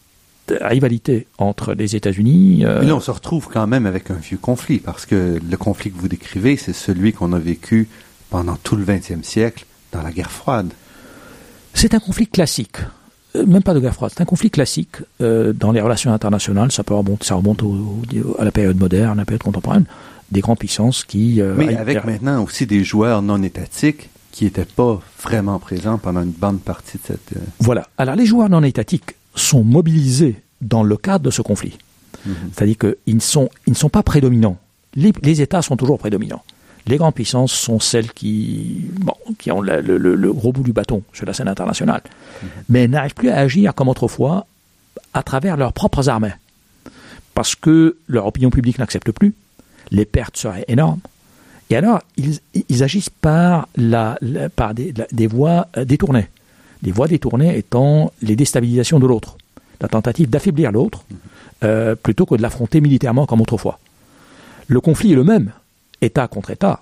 [0.62, 2.66] rivalité entre les États-Unis.
[2.66, 2.82] Euh...
[2.82, 5.92] Mais là, on se retrouve quand même avec un vieux conflit, parce que le conflit
[5.92, 7.88] que vous décrivez, c'est celui qu'on a vécu
[8.30, 10.72] pendant tout le XXe siècle dans la guerre froide.
[11.74, 12.78] C'est un conflit classique
[13.36, 16.84] même pas de guerre froide, c'est un conflit classique euh, dans les relations internationales, ça
[16.84, 19.86] peut remonter, ça remonte au, au, à la période moderne, à la période contemporaine,
[20.32, 21.42] des grandes puissances qui...
[21.42, 26.22] Euh, Mais avec maintenant aussi des joueurs non étatiques qui n'étaient pas vraiment présents pendant
[26.22, 27.34] une bonne partie de cette...
[27.36, 27.40] Euh...
[27.60, 27.88] Voilà.
[27.98, 31.78] Alors les joueurs non étatiques sont mobilisés dans le cadre de ce conflit.
[32.26, 32.36] Mm -hmm.
[32.54, 34.58] C'est-à-dire qu'ils ne sont, ils ne sont pas prédominants.
[34.96, 36.44] Les, les États sont toujours prédominants
[36.90, 40.74] les grandes puissances sont celles qui, bon, qui ont le, le, le, gros bout du
[40.74, 42.46] bâton sur la scène internationale, mmh.
[42.70, 44.48] mais n'arrivent plus à agir comme autrefois
[45.14, 46.34] à travers leurs propres armées,
[47.36, 49.34] parce que leur opinion publique n'accepte plus,
[49.92, 51.00] les pertes seraient énormes,
[51.70, 56.28] et alors ils, ils agissent par, la, la par des, la, des voies détournées.
[56.82, 59.38] Les voies détournées étant les déstabilisations de l'autre,
[59.80, 61.16] la tentative d'affaiblir l'autre, mmh.
[61.66, 63.80] euh, plutôt que de l'affronter militairement comme autrefois.
[64.68, 65.52] Le conflit est le même,
[66.02, 66.82] État contre État,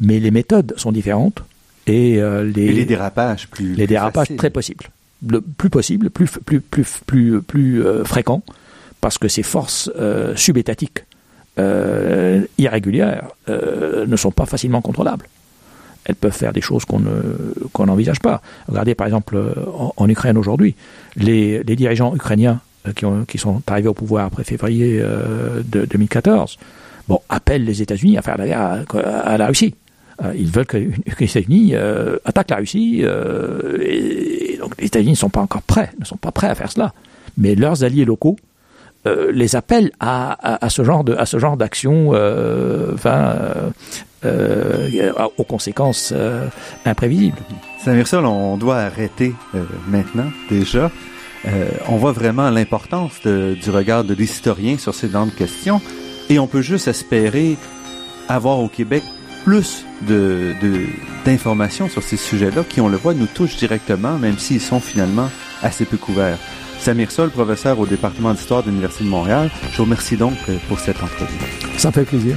[0.00, 1.42] mais les méthodes sont différentes
[1.86, 4.90] et, euh, les, et les, dérapages plus les plus dérapages très possibles,
[5.26, 8.42] le plus possible, plus plus plus plus plus euh, fréquents,
[9.00, 11.04] parce que ces forces euh, subétatiques
[11.58, 15.26] euh, irrégulières euh, ne sont pas facilement contrôlables.
[16.04, 17.02] Elles peuvent faire des choses qu'on
[17.72, 18.40] qu'on n'envisage pas.
[18.68, 19.36] Regardez par exemple
[19.74, 20.74] en, en Ukraine aujourd'hui,
[21.16, 22.60] les, les, dirigeants ukrainiens
[22.96, 26.58] qui, ont, qui, sont arrivés au pouvoir après février de 2014
[27.08, 29.74] bon, appellent les États-Unis à faire la guerre à, la Russie.
[30.22, 35.12] Euh, ils veulent que, les États-Unis euh, attaquent la Russie, euh, et, donc les États-Unis
[35.12, 36.92] ne sont pas encore prêts, ne sont pas prêts à faire cela.
[37.36, 38.36] Mais leurs alliés locaux
[39.06, 42.10] euh, les appels à, à, ce genre de à ce genre d'action,
[42.94, 43.36] enfin,
[44.24, 46.12] aux conséquences
[46.84, 47.38] imprévisibles.
[47.84, 49.32] Saint-Mirsol, on doit arrêter
[49.86, 50.90] maintenant déjà.
[51.88, 55.80] on voit vraiment l'importance du regard de l'historien sur ces grandes questions
[56.30, 57.56] et on peut juste espérer
[58.28, 59.02] avoir au Québec
[59.44, 60.54] plus de,
[61.24, 65.30] d'informations sur ces sujets-là qui, on le voit, nous touchent directement, même s'ils sont finalement
[65.62, 66.38] assez peu couverts.
[66.80, 70.36] Samir Sol, professeur au département d'histoire de l'Université de Montréal, je vous remercie donc
[70.68, 71.38] pour cette entrevue.
[71.76, 72.36] Ça fait plaisir.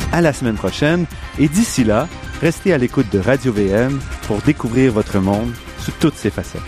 [0.11, 1.05] à la semaine prochaine
[1.39, 2.07] et d'ici là,
[2.41, 6.61] restez à l'écoute de Radio VM pour découvrir votre monde sous toutes ses facettes.